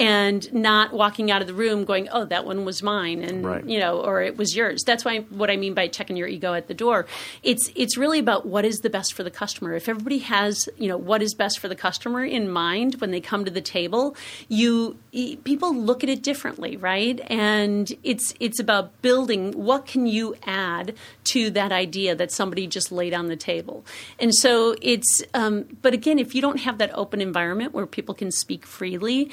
and 0.00 0.52
not 0.52 0.92
walking 0.92 1.30
out 1.30 1.40
of 1.42 1.46
the 1.46 1.54
room 1.54 1.84
going, 1.84 2.08
"Oh, 2.10 2.24
that 2.24 2.44
one 2.44 2.64
was 2.64 2.82
mine," 2.82 3.22
and 3.22 3.44
Right. 3.44 3.64
you 3.68 3.78
know, 3.78 4.00
or 4.00 4.22
it 4.22 4.36
was 4.36 4.56
yours. 4.56 4.82
That's 4.84 5.04
why 5.04 5.20
what 5.30 5.50
I 5.50 5.56
mean 5.56 5.74
by 5.74 5.88
checking 5.88 6.16
your 6.16 6.28
ego 6.28 6.54
at 6.54 6.66
the 6.68 6.74
door. 6.74 7.06
It's 7.42 7.70
it's 7.74 7.96
really 7.96 8.18
about 8.18 8.46
what 8.46 8.64
is 8.64 8.78
the 8.78 8.90
best 8.90 9.12
for 9.12 9.22
the 9.22 9.30
customer. 9.30 9.74
If 9.74 9.88
everybody 9.88 10.18
has 10.18 10.68
you 10.78 10.88
know 10.88 10.96
what 10.96 11.22
is 11.22 11.34
best 11.34 11.58
for 11.58 11.68
the 11.68 11.76
customer 11.76 12.24
in 12.24 12.50
mind 12.50 12.96
when 13.00 13.10
they 13.10 13.20
come 13.20 13.44
to 13.44 13.50
the 13.50 13.60
table, 13.60 14.16
you 14.48 14.98
people 15.44 15.74
look 15.74 16.02
at 16.02 16.10
it 16.10 16.22
differently, 16.22 16.76
right? 16.76 17.20
And 17.26 17.92
it's 18.02 18.34
it's 18.40 18.58
about 18.58 19.02
building 19.02 19.52
what 19.52 19.86
can 19.86 20.06
you 20.06 20.34
add 20.46 20.94
to 21.24 21.50
that 21.50 21.72
idea 21.72 22.14
that 22.14 22.32
somebody 22.32 22.66
just 22.66 22.90
laid 22.90 23.12
on 23.14 23.26
the 23.26 23.36
table. 23.36 23.84
And 24.18 24.34
so 24.34 24.76
it's 24.80 25.22
um, 25.34 25.66
but 25.82 25.92
again, 25.94 26.18
if 26.18 26.34
you 26.34 26.40
don't 26.40 26.60
have 26.60 26.78
that 26.78 26.90
open 26.94 27.20
environment 27.20 27.72
where 27.74 27.86
people 27.86 28.14
can 28.14 28.30
speak 28.30 28.64
freely, 28.66 29.30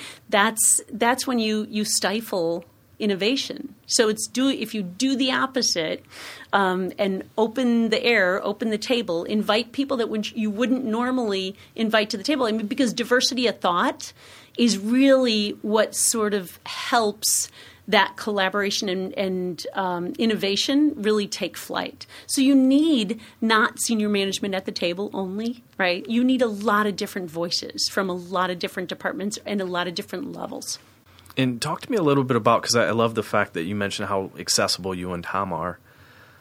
that's 0.58 0.82
that's 0.92 1.28
when 1.28 1.40
you 1.40 1.68
you 1.70 1.86
stifle 1.86 2.66
innovation. 3.00 3.76
So 3.86 4.10
it's 4.10 4.28
do 4.28 4.50
if 4.50 4.74
you 4.74 4.82
do 4.82 5.16
the 5.16 5.32
opposite 5.32 6.04
um, 6.52 6.92
and 6.98 7.24
open 7.38 7.90
the 7.90 8.04
air, 8.04 8.44
open 8.44 8.72
the 8.72 8.78
table, 8.78 9.24
invite 9.24 9.72
people 9.72 9.98
that 9.98 10.10
would, 10.10 10.32
you 10.32 10.50
wouldn't 10.50 10.84
normally 10.84 11.56
invite 11.76 12.10
to 12.10 12.18
the 12.18 12.24
table. 12.24 12.48
I 12.48 12.52
mean, 12.52 12.66
because 12.66 12.94
diversity 12.94 13.46
of 13.46 13.60
thought 13.60 14.14
is 14.58 14.80
really 14.80 15.52
what 15.62 15.94
sort 15.94 16.34
of 16.34 16.60
helps 16.66 17.52
that 17.88 18.18
collaboration 18.18 18.90
and, 18.90 19.14
and 19.14 19.66
um, 19.74 20.14
innovation 20.20 20.94
really 20.98 21.28
take 21.28 21.56
flight. 21.56 22.06
So 22.26 22.42
you 22.42 22.54
need 22.54 23.22
not 23.40 23.80
senior 23.80 24.10
management 24.10 24.56
at 24.56 24.66
the 24.66 24.72
table 24.72 25.10
only, 25.14 25.64
right? 25.78 26.08
You 26.08 26.24
need 26.24 26.42
a 26.42 26.48
lot 26.48 26.86
of 26.86 26.96
different 26.96 27.32
voices 27.32 27.88
from 27.88 28.10
a 28.10 28.14
lot 28.14 28.50
of 28.50 28.60
different 28.60 28.90
departments 28.90 29.40
and 29.46 29.62
a 29.62 29.66
lot 29.66 29.88
of 29.88 29.96
different 29.96 30.34
levels. 30.34 30.80
And 31.38 31.62
talk 31.62 31.82
to 31.82 31.92
me 31.92 31.98
a 31.98 32.02
little 32.02 32.24
bit 32.24 32.36
about 32.36 32.64
because 32.64 32.76
I, 32.76 32.88
I 32.88 32.92
love 32.92 33.16
the 33.16 33.24
fact 33.24 33.54
that 33.54 33.64
you 33.64 33.76
mentioned 33.76 34.10
how 34.10 34.32
accessible 34.38 34.94
you 34.94 35.14
and 35.14 35.24
Tom 35.24 35.54
are. 35.54 35.80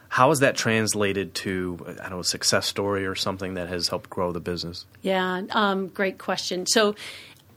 How 0.09 0.31
is 0.31 0.39
that 0.39 0.55
translated 0.55 1.35
to 1.35 1.77
I 1.87 1.93
don't 1.93 2.11
know 2.11 2.19
a 2.19 2.23
success 2.23 2.65
story 2.65 3.05
or 3.05 3.13
something 3.13 3.55
that 3.55 3.67
has 3.67 3.89
helped 3.89 4.09
grow 4.09 4.31
the 4.31 4.39
business? 4.39 4.85
Yeah, 5.01 5.43
um, 5.51 5.87
great 5.89 6.17
question. 6.17 6.65
So 6.65 6.95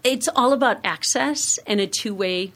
it's 0.03 0.29
all 0.35 0.53
about 0.53 0.79
access 0.85 1.59
and 1.67 1.81
a 1.81 1.87
two 1.87 2.13
way 2.13 2.53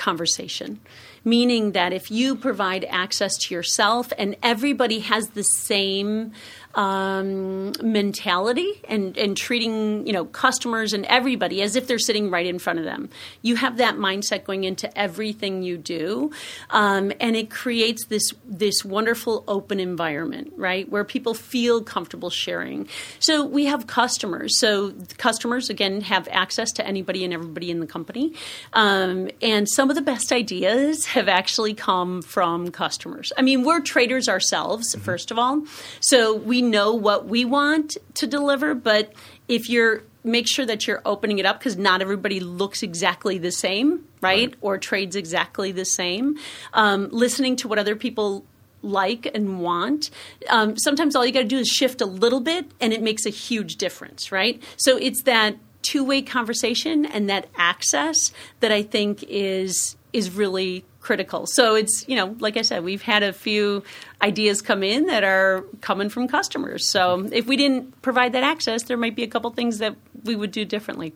conversation. 0.00 0.80
Meaning 1.24 1.72
that 1.72 1.92
if 1.92 2.10
you 2.10 2.34
provide 2.34 2.84
access 2.86 3.36
to 3.42 3.54
yourself 3.54 4.12
and 4.16 4.36
everybody 4.42 5.00
has 5.00 5.28
the 5.28 5.44
same 5.44 6.32
um, 6.74 7.72
mentality 7.82 8.80
and, 8.88 9.16
and 9.18 9.36
treating 9.36 10.06
you 10.06 10.12
know 10.12 10.24
customers 10.26 10.92
and 10.92 11.04
everybody 11.06 11.62
as 11.62 11.74
if 11.76 11.86
they're 11.86 11.98
sitting 11.98 12.30
right 12.30 12.46
in 12.46 12.58
front 12.58 12.78
of 12.78 12.84
them, 12.84 13.08
you 13.42 13.56
have 13.56 13.78
that 13.78 13.96
mindset 13.96 14.44
going 14.44 14.64
into 14.64 14.98
everything 14.98 15.62
you 15.62 15.76
do, 15.76 16.30
um, 16.70 17.12
and 17.20 17.36
it 17.36 17.50
creates 17.50 18.06
this 18.06 18.32
this 18.46 18.84
wonderful 18.84 19.44
open 19.48 19.80
environment, 19.80 20.52
right, 20.56 20.88
where 20.88 21.04
people 21.04 21.34
feel 21.34 21.82
comfortable 21.82 22.30
sharing. 22.30 22.88
So 23.18 23.44
we 23.44 23.66
have 23.66 23.86
customers. 23.86 24.58
So 24.58 24.94
customers 25.18 25.70
again 25.70 26.02
have 26.02 26.28
access 26.30 26.70
to 26.72 26.86
anybody 26.86 27.24
and 27.24 27.34
everybody 27.34 27.70
in 27.70 27.80
the 27.80 27.86
company, 27.86 28.34
um, 28.74 29.28
and 29.42 29.68
some 29.68 29.90
of 29.90 29.96
the 29.96 30.02
best 30.02 30.32
ideas 30.32 31.06
have 31.06 31.28
actually 31.28 31.74
come 31.74 32.22
from 32.22 32.70
customers. 32.70 33.32
I 33.36 33.42
mean, 33.42 33.64
we're 33.64 33.80
traders 33.80 34.28
ourselves, 34.28 34.94
first 35.00 35.30
of 35.30 35.38
all, 35.38 35.64
so 36.00 36.36
we 36.36 36.59
know 36.60 36.94
what 36.94 37.26
we 37.26 37.44
want 37.44 37.96
to 38.14 38.26
deliver. 38.26 38.74
But 38.74 39.12
if 39.48 39.68
you're 39.68 40.02
make 40.22 40.46
sure 40.46 40.66
that 40.66 40.86
you're 40.86 41.00
opening 41.06 41.38
it 41.38 41.46
up 41.46 41.58
because 41.58 41.76
not 41.76 42.02
everybody 42.02 42.40
looks 42.40 42.82
exactly 42.82 43.38
the 43.38 43.50
same, 43.50 44.04
right? 44.20 44.48
Right. 44.48 44.54
Or 44.60 44.78
trades 44.78 45.16
exactly 45.16 45.72
the 45.72 45.84
same. 45.84 46.36
Um, 46.74 47.08
listening 47.10 47.56
to 47.56 47.68
what 47.68 47.78
other 47.78 47.96
people 47.96 48.44
like 48.82 49.30
and 49.34 49.60
want. 49.60 50.10
Um, 50.48 50.76
sometimes 50.78 51.14
all 51.14 51.24
you 51.24 51.32
got 51.32 51.40
to 51.40 51.46
do 51.46 51.58
is 51.58 51.68
shift 51.68 52.00
a 52.00 52.06
little 52.06 52.40
bit, 52.40 52.70
and 52.80 52.92
it 52.92 53.02
makes 53.02 53.26
a 53.26 53.30
huge 53.30 53.76
difference, 53.76 54.32
right? 54.32 54.62
So 54.76 54.96
it's 54.96 55.22
that 55.24 55.56
two-way 55.82 56.22
conversation 56.22 57.06
and 57.06 57.28
that 57.30 57.48
access 57.56 58.32
that 58.60 58.72
I 58.72 58.82
think 58.82 59.24
is 59.28 59.96
is 60.12 60.32
really 60.32 60.84
critical. 61.00 61.46
So 61.46 61.74
it's 61.74 62.06
you 62.08 62.16
know, 62.16 62.36
like 62.38 62.56
I 62.56 62.62
said, 62.62 62.84
we've 62.84 63.02
had 63.02 63.22
a 63.22 63.32
few 63.32 63.82
ideas 64.22 64.62
come 64.62 64.82
in 64.82 65.06
that 65.06 65.24
are 65.24 65.64
coming 65.80 66.08
from 66.08 66.28
customers. 66.28 66.90
So 66.90 67.28
if 67.32 67.46
we 67.46 67.56
didn't 67.56 68.02
provide 68.02 68.32
that 68.32 68.42
access, 68.42 68.84
there 68.84 68.96
might 68.96 69.16
be 69.16 69.22
a 69.22 69.28
couple 69.28 69.50
things 69.50 69.78
that 69.78 69.96
we 70.24 70.36
would 70.36 70.52
do 70.52 70.64
differently. 70.64 71.14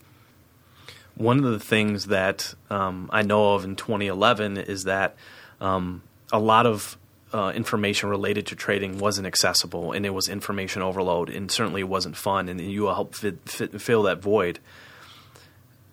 One 1.16 1.38
of 1.38 1.44
the 1.44 1.60
things 1.60 2.06
that 2.06 2.54
um, 2.70 3.08
I 3.12 3.22
know 3.22 3.54
of 3.54 3.64
in 3.64 3.76
2011 3.76 4.56
is 4.56 4.84
that 4.84 5.14
um, 5.60 6.02
a 6.32 6.40
lot 6.40 6.66
of 6.66 6.98
uh, 7.32 7.52
information 7.54 8.08
related 8.08 8.46
to 8.46 8.56
trading 8.56 8.98
wasn't 8.98 9.26
accessible, 9.26 9.92
and 9.92 10.06
it 10.06 10.10
was 10.10 10.28
information 10.28 10.82
overload, 10.82 11.30
and 11.30 11.50
certainly 11.50 11.84
wasn't 11.84 12.16
fun. 12.16 12.48
And 12.48 12.60
you 12.60 12.86
helped 12.86 13.16
fit, 13.16 13.48
fit, 13.48 13.80
fill 13.80 14.04
that 14.04 14.20
void. 14.20 14.58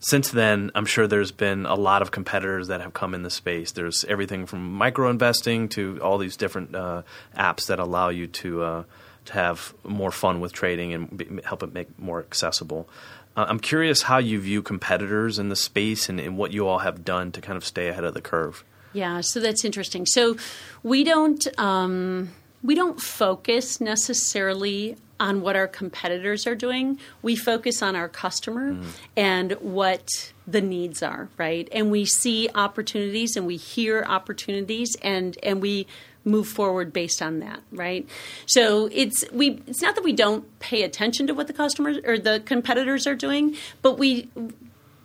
Since 0.04 0.32
then, 0.32 0.72
I'm 0.74 0.88
sure 0.88 1.06
there's 1.06 1.32
been 1.32 1.68
a 1.68 1.76
lot 1.76 2.02
of 2.02 2.10
competitors 2.10 2.70
that 2.70 2.82
have 2.82 2.92
come 2.94 3.14
in 3.14 3.22
the 3.22 3.30
space. 3.30 3.72
There's 3.72 4.04
everything 4.06 4.48
from 4.48 4.74
micro 4.74 5.12
investing 5.12 5.70
to 5.70 6.00
all 6.02 6.18
these 6.18 6.36
different 6.36 6.76
uh, 6.76 7.04
apps 7.38 7.68
that 7.68 7.78
allow 7.78 8.10
you 8.10 8.26
to 8.28 8.64
uh, 8.64 8.84
to 9.26 9.34
have 9.34 9.76
more 9.84 10.10
fun 10.10 10.40
with 10.40 10.54
trading 10.54 10.94
and 10.94 11.18
be, 11.18 11.28
help 11.44 11.62
it 11.62 11.72
make 11.72 12.00
more 12.00 12.20
accessible. 12.20 12.90
Uh, 13.38 13.46
I'm 13.48 13.60
curious 13.60 14.02
how 14.02 14.18
you 14.18 14.42
view 14.42 14.64
competitors 14.64 15.38
in 15.38 15.50
the 15.50 15.56
space 15.56 16.10
and, 16.10 16.20
and 16.20 16.36
what 16.36 16.52
you 16.52 16.68
all 16.68 16.80
have 16.80 17.06
done 17.06 17.32
to 17.34 17.42
kind 17.42 17.56
of 17.56 17.64
stay 17.64 17.88
ahead 17.88 18.04
of 18.04 18.16
the 18.16 18.22
curve. 18.22 18.64
Yeah, 18.94 19.22
so 19.22 19.40
that's 19.40 19.64
interesting. 19.64 20.08
So 20.08 20.36
we 20.82 21.04
don't 21.04 21.48
um, 21.60 22.30
we 22.64 22.74
don't 22.74 23.00
focus 23.00 23.80
necessarily 23.80 24.98
on 25.22 25.42
what 25.42 25.56
our 25.56 25.68
competitors 25.68 26.48
are 26.48 26.56
doing. 26.56 27.00
We 27.22 27.36
focus 27.36 27.84
on 27.84 27.96
our 27.96 28.10
customer 28.10 28.74
mm. 28.74 28.86
and 29.16 29.52
what 29.62 30.34
the 30.48 30.62
needs 30.62 31.04
are, 31.04 31.30
right? 31.38 31.70
And 31.72 31.92
we 31.92 32.06
see 32.06 32.50
opportunities 32.56 33.38
and 33.38 33.46
we 33.46 33.56
hear 33.56 34.04
opportunities 34.04 34.98
and 35.04 35.38
and 35.44 35.62
we 35.62 35.86
move 36.26 36.48
forward 36.48 36.92
based 36.92 37.22
on 37.22 37.40
that, 37.40 37.62
right? 37.72 38.08
So 38.48 38.90
it's 38.92 39.24
we 39.32 39.62
it's 39.68 39.82
not 39.82 39.94
that 39.94 40.04
we 40.04 40.12
don't 40.12 40.60
pay 40.60 40.82
attention 40.82 41.28
to 41.28 41.34
what 41.36 41.46
the 41.46 41.54
customers 41.54 42.00
or 42.04 42.18
the 42.18 42.42
competitors 42.44 43.06
are 43.06 43.16
doing, 43.16 43.56
but 43.84 44.00
we 44.00 44.28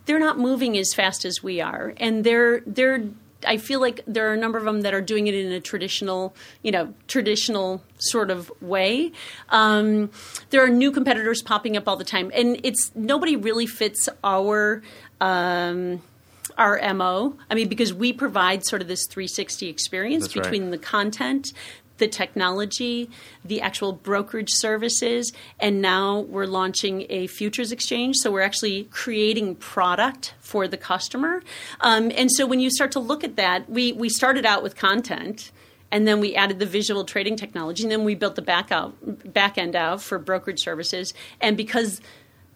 they're 0.07 0.18
not 0.18 0.38
moving 0.38 0.79
as 0.79 0.94
fast 0.94 1.26
as 1.26 1.42
we 1.42 1.61
are, 1.61 1.92
and 1.98 2.24
they're 2.24 2.61
they're. 2.61 3.05
I 3.46 3.57
feel 3.57 3.81
like 3.81 4.01
there 4.07 4.29
are 4.31 4.35
a 4.35 4.37
number 4.37 4.59
of 4.59 4.64
them 4.64 4.83
that 4.83 4.94
are 4.94 5.01
doing 5.01 5.27
it 5.27 5.35
in 5.35 5.53
a 5.53 5.61
traditional, 5.61 6.35
you 6.62 6.72
know, 6.72 6.94
traditional 7.07 7.83
sort 7.99 8.31
of 8.31 8.51
way. 8.61 9.12
Um, 9.51 10.11
there 10.51 10.64
are 10.64 10.68
new 10.68 10.90
competitors 10.90 11.42
popping 11.42 11.77
up 11.77 11.88
all 11.88 11.96
the 11.96 12.05
time, 12.05 12.31
and 12.35 12.61
it's 12.62 12.90
nobody 12.94 13.37
really 13.37 13.66
fits 13.66 14.09
our. 14.25 14.83
Um, 15.20 16.03
our 16.59 16.81
MO. 16.94 17.37
I 17.51 17.55
mean, 17.55 17.68
because 17.68 17.92
we 17.92 18.14
provide 18.14 18.64
sort 18.64 18.81
of 18.81 18.88
this 18.88 19.07
360 19.11 19.68
experience 19.68 20.25
That's 20.25 20.37
right. 20.37 20.42
between 20.44 20.70
the 20.70 20.79
content, 20.79 21.53
the 21.98 22.09
technology, 22.09 23.11
the 23.44 23.61
actual 23.61 23.92
brokerage 23.92 24.50
services, 24.50 25.32
and 25.59 25.80
now 25.80 26.20
we're 26.20 26.46
launching 26.46 27.06
a 27.09 27.26
futures 27.26 27.72
exchange. 27.72 28.16
So 28.16 28.30
we're 28.30 28.42
actually 28.42 28.85
creating 28.85 29.56
product 29.56 30.35
for 30.40 30.68
the 30.68 30.76
customer. 30.76 31.42
Um, 31.80 32.12
and 32.14 32.30
so 32.30 32.46
when 32.46 32.61
you 32.61 32.70
start 32.70 32.92
to 32.92 33.00
look 33.00 33.24
at 33.24 33.37
that, 33.37 33.68
we, 33.68 33.92
we 33.92 34.09
started 34.09 34.46
out 34.46 34.62
with 34.62 34.76
content. 34.76 35.52
And 35.92 36.06
then 36.06 36.18
we 36.18 36.35
added 36.35 36.59
the 36.59 36.66
visual 36.66 37.04
trading 37.04 37.37
technology, 37.37 37.85
and 37.85 37.92
then 37.92 38.02
we 38.02 38.16
built 38.16 38.35
the 38.35 38.42
back 38.42 38.72
out, 38.72 39.32
back 39.32 39.56
end 39.56 39.76
out 39.76 40.02
for 40.02 40.18
brokerage 40.18 40.61
services. 40.61 41.14
And 41.40 41.56
because 41.56 42.00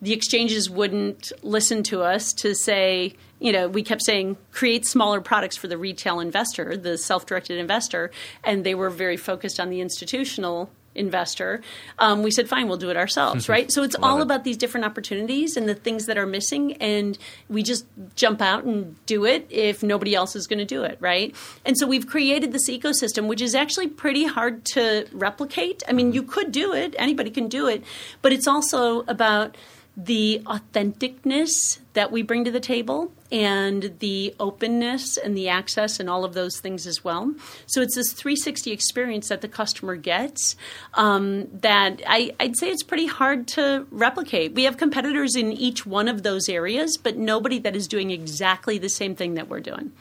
the 0.02 0.12
exchanges 0.12 0.68
wouldn't 0.68 1.30
listen 1.42 1.84
to 1.84 2.02
us 2.02 2.32
to 2.32 2.56
say, 2.56 3.14
you 3.40 3.52
know, 3.52 3.68
we 3.68 3.82
kept 3.82 4.04
saying 4.04 4.36
create 4.52 4.86
smaller 4.86 5.20
products 5.20 5.56
for 5.56 5.66
the 5.66 5.78
retail 5.78 6.20
investor, 6.20 6.76
the 6.76 6.96
self 6.96 7.26
directed 7.26 7.58
investor, 7.58 8.10
and 8.44 8.64
they 8.64 8.74
were 8.74 8.90
very 8.90 9.16
focused 9.16 9.58
on 9.58 9.70
the 9.70 9.80
institutional 9.80 10.70
investor. 10.94 11.60
Um, 11.98 12.22
we 12.22 12.30
said, 12.30 12.48
fine, 12.48 12.68
we'll 12.68 12.76
do 12.76 12.90
it 12.90 12.96
ourselves, 12.96 13.48
right? 13.48 13.70
So 13.70 13.82
it's 13.82 13.96
Love 13.98 14.10
all 14.10 14.18
it. 14.18 14.22
about 14.22 14.44
these 14.44 14.56
different 14.56 14.86
opportunities 14.86 15.56
and 15.56 15.68
the 15.68 15.74
things 15.74 16.06
that 16.06 16.18
are 16.18 16.26
missing, 16.26 16.74
and 16.74 17.16
we 17.48 17.62
just 17.62 17.86
jump 18.16 18.42
out 18.42 18.64
and 18.64 18.94
do 19.06 19.24
it 19.24 19.46
if 19.50 19.82
nobody 19.82 20.14
else 20.14 20.36
is 20.36 20.46
going 20.46 20.58
to 20.58 20.64
do 20.64 20.82
it, 20.82 20.98
right? 21.00 21.34
And 21.64 21.78
so 21.78 21.86
we've 21.86 22.06
created 22.06 22.52
this 22.52 22.68
ecosystem, 22.68 23.26
which 23.26 23.40
is 23.40 23.54
actually 23.54 23.88
pretty 23.88 24.24
hard 24.24 24.64
to 24.72 25.06
replicate. 25.12 25.82
I 25.88 25.92
mean, 25.92 26.12
you 26.12 26.22
could 26.22 26.52
do 26.52 26.72
it, 26.72 26.94
anybody 26.98 27.30
can 27.30 27.48
do 27.48 27.66
it, 27.66 27.84
but 28.20 28.32
it's 28.32 28.46
also 28.46 29.02
about 29.02 29.56
the 30.04 30.40
authenticness 30.46 31.78
that 31.92 32.10
we 32.10 32.22
bring 32.22 32.44
to 32.44 32.50
the 32.50 32.60
table 32.60 33.12
and 33.30 33.94
the 33.98 34.34
openness 34.40 35.18
and 35.18 35.36
the 35.36 35.48
access 35.48 36.00
and 36.00 36.08
all 36.08 36.24
of 36.24 36.32
those 36.32 36.58
things 36.60 36.86
as 36.86 37.04
well. 37.04 37.34
So 37.66 37.82
it's 37.82 37.94
this 37.96 38.12
360 38.12 38.70
experience 38.70 39.28
that 39.28 39.42
the 39.42 39.48
customer 39.48 39.96
gets 39.96 40.56
um, 40.94 41.48
that 41.60 42.00
I, 42.06 42.32
I'd 42.40 42.56
say 42.56 42.70
it's 42.70 42.82
pretty 42.82 43.06
hard 43.06 43.46
to 43.48 43.86
replicate. 43.90 44.54
We 44.54 44.64
have 44.64 44.78
competitors 44.78 45.36
in 45.36 45.52
each 45.52 45.84
one 45.84 46.08
of 46.08 46.22
those 46.22 46.48
areas, 46.48 46.96
but 46.96 47.18
nobody 47.18 47.58
that 47.58 47.76
is 47.76 47.86
doing 47.86 48.10
exactly 48.10 48.78
the 48.78 48.88
same 48.88 49.14
thing 49.14 49.34
that 49.34 49.48
we're 49.48 49.60
doing. 49.60 49.92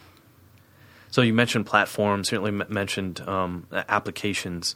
So 1.11 1.21
you 1.21 1.33
mentioned 1.33 1.65
platforms, 1.65 2.29
certainly 2.29 2.51
mentioned 2.51 3.19
um, 3.27 3.67
applications. 3.71 4.75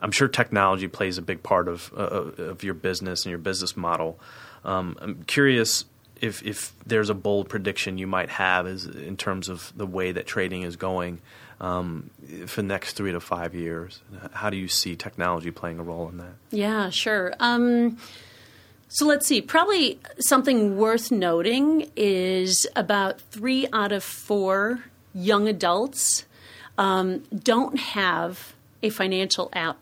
I'm 0.00 0.10
sure 0.10 0.28
technology 0.28 0.88
plays 0.88 1.18
a 1.18 1.22
big 1.22 1.42
part 1.42 1.68
of 1.68 1.92
uh, 1.96 2.00
of 2.42 2.64
your 2.64 2.74
business 2.74 3.24
and 3.24 3.30
your 3.30 3.38
business 3.38 3.76
model. 3.76 4.18
Um, 4.64 4.96
I'm 5.00 5.24
curious 5.24 5.84
if 6.20 6.42
if 6.42 6.72
there's 6.86 7.10
a 7.10 7.14
bold 7.14 7.48
prediction 7.48 7.98
you 7.98 8.06
might 8.06 8.30
have 8.30 8.66
is 8.66 8.86
in 8.86 9.16
terms 9.16 9.48
of 9.48 9.72
the 9.76 9.86
way 9.86 10.12
that 10.12 10.26
trading 10.26 10.62
is 10.62 10.76
going 10.76 11.20
um, 11.60 12.10
for 12.46 12.62
the 12.62 12.68
next 12.68 12.94
three 12.94 13.12
to 13.12 13.20
five 13.20 13.54
years. 13.54 14.00
How 14.32 14.50
do 14.50 14.56
you 14.56 14.68
see 14.68 14.96
technology 14.96 15.50
playing 15.50 15.78
a 15.78 15.82
role 15.82 16.08
in 16.08 16.18
that? 16.18 16.34
Yeah, 16.50 16.90
sure. 16.90 17.34
Um, 17.40 17.98
so 18.88 19.06
let's 19.06 19.26
see. 19.26 19.40
Probably 19.40 19.98
something 20.18 20.76
worth 20.76 21.10
noting 21.10 21.90
is 21.96 22.66
about 22.76 23.20
three 23.20 23.66
out 23.72 23.92
of 23.92 24.04
four 24.04 24.84
young 25.12 25.48
adults 25.48 26.26
um, 26.78 27.20
don't 27.32 27.78
have 27.78 28.54
a 28.82 28.90
financial 28.90 29.48
app 29.52 29.78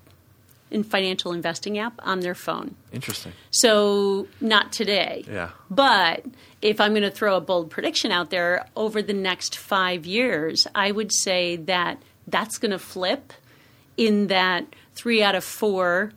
in 0.72 0.82
financial 0.82 1.32
investing 1.32 1.78
app 1.78 2.00
on 2.02 2.20
their 2.20 2.34
phone. 2.34 2.74
Interesting. 2.92 3.32
So 3.50 4.26
not 4.40 4.72
today. 4.72 5.24
Yeah. 5.30 5.50
But 5.70 6.24
if 6.60 6.80
I'm 6.80 6.92
going 6.92 7.02
to 7.02 7.10
throw 7.10 7.36
a 7.36 7.40
bold 7.40 7.70
prediction 7.70 8.10
out 8.10 8.30
there 8.30 8.66
over 8.76 9.02
the 9.02 9.12
next 9.12 9.56
5 9.56 10.06
years, 10.06 10.66
I 10.74 10.92
would 10.92 11.12
say 11.12 11.56
that 11.56 12.02
that's 12.26 12.58
going 12.58 12.70
to 12.70 12.78
flip 12.78 13.32
in 13.96 14.28
that 14.28 14.66
3 14.94 15.22
out 15.22 15.34
of 15.34 15.44
4 15.44 16.12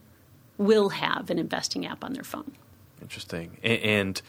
will 0.58 0.90
have 0.90 1.30
an 1.30 1.38
investing 1.38 1.86
app 1.86 2.04
on 2.04 2.14
their 2.14 2.24
phone. 2.24 2.54
Interesting. 3.02 3.58
And 3.64 4.22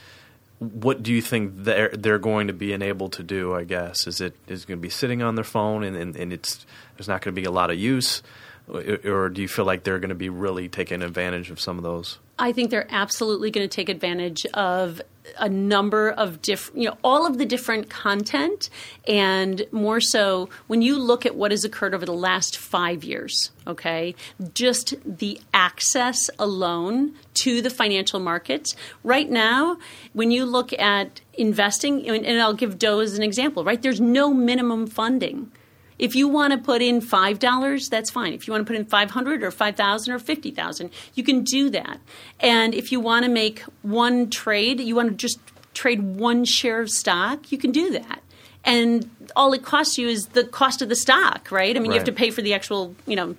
what 0.59 1.03
do 1.03 1.13
you 1.13 1.21
think 1.21 1.53
they're 1.55 1.91
they're 1.91 2.19
going 2.19 2.47
to 2.47 2.53
be 2.53 2.73
enabled 2.73 3.13
to 3.13 3.23
do? 3.23 3.55
I 3.55 3.65
guess 3.65 4.07
is 4.07 4.21
it 4.21 4.35
is 4.49 4.65
it 4.65 4.67
going 4.67 4.79
to 4.79 4.83
be 4.83 4.91
sitting 4.91 5.23
on 5.23 5.35
their 5.35 5.45
phone 5.45 5.85
and, 5.85 5.97
and, 5.97 6.17
and 6.17 6.33
it's 6.33 6.67
there's 6.97 7.09
not 7.09 7.23
going 7.23 7.35
to 7.35 7.41
be 7.41 7.47
a 7.47 7.51
lot 7.51 7.71
of 7.71 7.79
use 7.79 8.23
or 8.69 9.29
do 9.29 9.43
you 9.43 9.49
feel 9.49 9.65
like 9.65 9.85
they're 9.85 10.01
going 10.01 10.09
to 10.09 10.15
be 10.15 10.29
really 10.29 10.69
taking 10.69 11.03
advantage 11.03 11.51
of 11.51 11.61
some 11.61 11.79
of 11.79 11.85
those? 11.85 12.19
I 12.39 12.53
think 12.53 12.71
they're 12.71 12.89
absolutely 12.91 13.51
going 13.51 13.67
to 13.67 13.75
take 13.75 13.89
advantage 13.89 14.45
of 14.53 15.01
a 15.39 15.49
number 15.49 16.11
of 16.11 16.43
different, 16.43 16.81
you 16.81 16.89
know, 16.89 16.97
all 17.03 17.27
of 17.27 17.39
the 17.39 17.47
different 17.47 17.89
content, 17.89 18.69
and 19.09 19.67
more 19.73 20.01
so 20.01 20.49
when 20.67 20.83
you 20.83 20.99
look 20.99 21.25
at 21.25 21.35
what 21.35 21.51
has 21.51 21.65
occurred 21.65 21.95
over 21.95 22.05
the 22.05 22.13
last 22.13 22.59
five 22.59 23.03
years, 23.03 23.51
okay, 23.67 24.15
just 24.53 24.95
the 25.05 25.41
access 25.55 26.29
alone 26.39 27.15
to 27.35 27.63
the 27.63 27.71
financial 27.71 28.21
markets. 28.21 28.77
Right 29.03 29.31
now, 29.31 29.79
when 30.13 30.31
you 30.31 30.45
look 30.45 30.73
at 30.75 31.21
investing, 31.35 32.09
and 32.09 32.41
I'll 32.41 32.55
give 32.55 32.79
Dough 32.79 33.01
as 33.01 33.17
an 33.17 33.23
example, 33.23 33.65
right, 33.65 33.81
there's 33.81 34.01
no 34.01 34.33
minimum 34.35 34.87
funding 34.87 35.51
if 35.99 36.15
you 36.15 36.29
want 36.29 36.53
to 36.53 36.59
put 36.59 36.83
in 36.83 37.01
five 37.01 37.39
dollars, 37.39 37.89
that's 37.89 38.11
fine. 38.11 38.33
If 38.33 38.47
you 38.47 38.53
want 38.53 38.67
to 38.67 38.71
put 38.71 38.79
in 38.79 38.85
five 38.85 39.11
hundred 39.11 39.43
or 39.43 39.51
five 39.51 39.77
thousand 39.77 40.13
or 40.13 40.19
fifty 40.19 40.51
thousand, 40.51 40.91
you 41.15 41.23
can 41.23 41.43
do 41.43 41.71
that. 41.71 42.01
And 42.41 42.75
if 42.75 42.93
you 42.93 43.01
want 43.01 43.25
to 43.25 43.31
make 43.31 43.61
one 43.83 44.31
trade, 44.31 44.81
you 44.81 44.95
want 44.95 45.11
to 45.11 45.15
just 45.15 45.39
trade 45.75 46.03
one 46.03 46.45
share 46.45 46.81
of 46.81 46.91
stock, 46.91 47.53
you 47.53 47.59
can 47.59 47.71
do 47.71 47.91
that. 47.91 48.23
And 48.65 49.09
all 49.37 49.53
it 49.53 49.63
costs 49.63 49.97
you 49.97 50.09
is 50.09 50.27
the 50.29 50.45
cost 50.45 50.83
of 50.83 50.89
the 50.89 50.97
stock, 50.97 51.51
right? 51.53 51.77
I 51.77 51.79
mean, 51.79 51.91
right. 51.91 51.95
you 51.95 52.01
have 52.01 52.07
to 52.07 52.13
pay 52.13 52.31
for 52.31 52.43
the 52.43 52.53
actual, 52.53 52.97
you 53.07 53.15
know, 53.15 53.37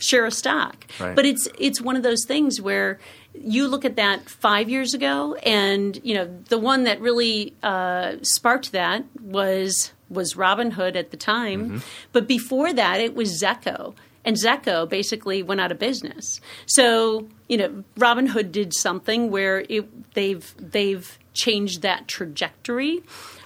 share 0.00 0.24
of 0.24 0.32
stock. 0.32 0.86
Right. 0.98 1.14
But 1.14 1.26
it's 1.26 1.48
it's 1.58 1.80
one 1.80 1.96
of 1.96 2.02
those 2.02 2.24
things 2.26 2.60
where 2.60 2.98
you 3.34 3.68
look 3.68 3.84
at 3.84 3.96
that 3.96 4.28
five 4.28 4.68
years 4.70 4.94
ago, 4.94 5.34
and 5.36 6.00
you 6.02 6.14
know 6.14 6.26
the 6.48 6.58
one 6.58 6.84
that 6.84 7.00
really 7.00 7.54
uh, 7.62 8.16
sparked 8.22 8.72
that 8.72 9.04
was 9.20 9.92
was 10.12 10.34
Robinhood 10.34 10.96
at 10.96 11.10
the 11.10 11.16
time, 11.16 11.64
mm-hmm. 11.64 11.78
but 12.12 12.26
before 12.26 12.72
that 12.72 13.00
it 13.00 13.14
was 13.14 13.40
Zecco. 13.42 13.94
And 14.24 14.36
Zecco 14.36 14.88
basically 14.88 15.42
went 15.42 15.60
out 15.60 15.72
of 15.72 15.78
business. 15.78 16.40
So 16.66 17.28
you 17.48 17.56
know, 17.56 17.84
Robinhood 17.96 18.52
did 18.52 18.72
something 18.74 19.30
where 19.30 19.64
it, 19.68 20.14
they've 20.14 20.54
they've 20.58 21.18
changed 21.34 21.82
that 21.82 22.08
trajectory. 22.08 23.02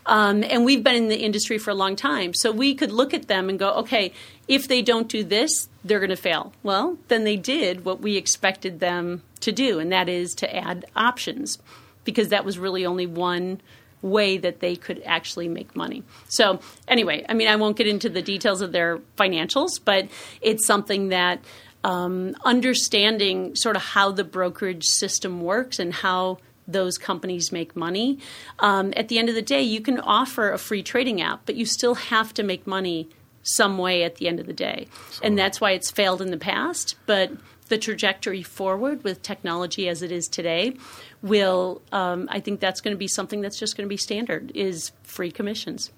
Um, 0.07 0.45
and 0.45 0.65
we've 0.65 0.85
been 0.85 0.95
in 0.95 1.09
the 1.09 1.19
industry 1.19 1.59
for 1.59 1.71
a 1.71 1.75
long 1.75 1.97
time. 1.97 2.33
So 2.33 2.53
we 2.53 2.75
could 2.75 2.93
look 2.93 3.13
at 3.13 3.27
them 3.27 3.49
and 3.49 3.59
go, 3.59 3.73
okay, 3.75 4.13
if 4.47 4.69
they 4.69 4.81
don't 4.81 5.09
do 5.09 5.25
this, 5.25 5.69
they're 5.85 5.99
going 5.99 6.11
to 6.11 6.17
fail. 6.17 6.53
Well, 6.63 6.99
then 7.09 7.25
they 7.25 7.37
did 7.37 7.85
what 7.85 8.01
we 8.01 8.17
expected 8.17 8.79
them 8.79 9.23
to 9.41 9.51
do, 9.51 9.79
and 9.79 9.91
that 9.93 10.09
is 10.09 10.35
to 10.37 10.57
add 10.57 10.85
options 10.95 11.59
because 12.05 12.29
that 12.29 12.45
was 12.45 12.59
really 12.59 12.87
only 12.87 13.07
one 13.07 13.61
way 14.03 14.39
that 14.39 14.61
they 14.61 14.77
could 14.77 15.03
actually 15.05 15.49
make 15.49 15.75
money. 15.75 16.03
So, 16.29 16.61
anyway, 16.87 17.25
I 17.29 17.35
mean, 17.35 17.49
I 17.49 17.57
won't 17.57 17.77
get 17.77 17.87
into 17.87 18.09
the 18.09 18.23
details 18.23 18.61
of 18.61 18.73
their 18.73 18.99
financials, 19.17 19.81
but 19.85 20.09
it's 20.41 20.67
something 20.67 21.09
that 21.09 21.41
um, 21.85 22.35
understanding 22.45 23.55
sort 23.55 23.77
of 23.77 23.83
how 23.83 24.11
the 24.11 24.25
brokerage 24.25 24.85
system 24.85 25.41
works 25.41 25.79
and 25.79 25.93
how 25.93 26.39
those 26.69 26.99
companies 26.99 27.53
make 27.53 27.77
money. 27.77 28.19
Um, 28.59 28.93
at 28.97 29.09
the 29.09 29.19
end 29.19 29.29
of 29.29 29.35
the 29.35 29.43
day, 29.43 29.63
you 29.63 29.81
can 29.81 30.01
offer 30.01 30.51
a 30.51 30.59
free 30.59 30.83
trading 30.83 31.21
app, 31.21 31.43
but 31.47 31.55
you 31.55 31.65
still 31.65 31.95
have 31.95 32.35
to 32.35 32.43
make 32.43 32.67
money 32.67 33.09
some 33.43 33.79
way 33.79 34.03
at 34.03 34.17
the 34.17 34.27
end 34.27 34.41
of 34.41 34.47
the 34.47 34.53
day. 34.53 34.89
So, 35.11 35.21
and 35.23 35.39
that's 35.39 35.61
why 35.61 35.71
it's 35.73 35.91
failed 35.91 36.21
in 36.21 36.33
the 36.33 36.37
past. 36.37 36.97
But 37.07 37.31
the 37.69 37.79
trajectory 37.79 38.43
forward 38.43 39.03
with 39.05 39.23
technology 39.23 39.89
as 39.89 40.03
it 40.03 40.13
is 40.13 40.29
today 40.29 40.77
will 41.23 41.83
um, 41.93 42.29
i 42.31 42.41
think 42.41 42.61
that's 42.61 42.81
going 42.81 42.95
to 42.95 42.99
be 42.99 43.09
something 43.09 43.41
that's 43.41 43.59
just 43.59 43.77
going 43.77 43.85
to 43.85 43.89
be 43.89 43.97
standard 43.97 44.53
is 44.55 44.93
free 45.03 45.31
commissions. 45.31 45.91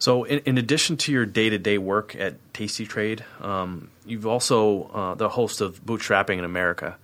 So 0.00 0.22
in, 0.22 0.38
in 0.40 0.58
addition 0.58 0.96
to 0.98 1.12
your 1.12 1.26
day-to-day 1.26 1.78
work 1.78 2.14
at 2.14 2.36
tastytrade 2.52 3.22
um, 3.42 3.90
you've 4.06 4.26
also 4.26 4.84
uh, 4.94 5.14
the 5.14 5.28
host 5.28 5.60
of 5.60 5.84
bootstrapping 5.84 6.38
in 6.38 6.44
america. 6.44 6.96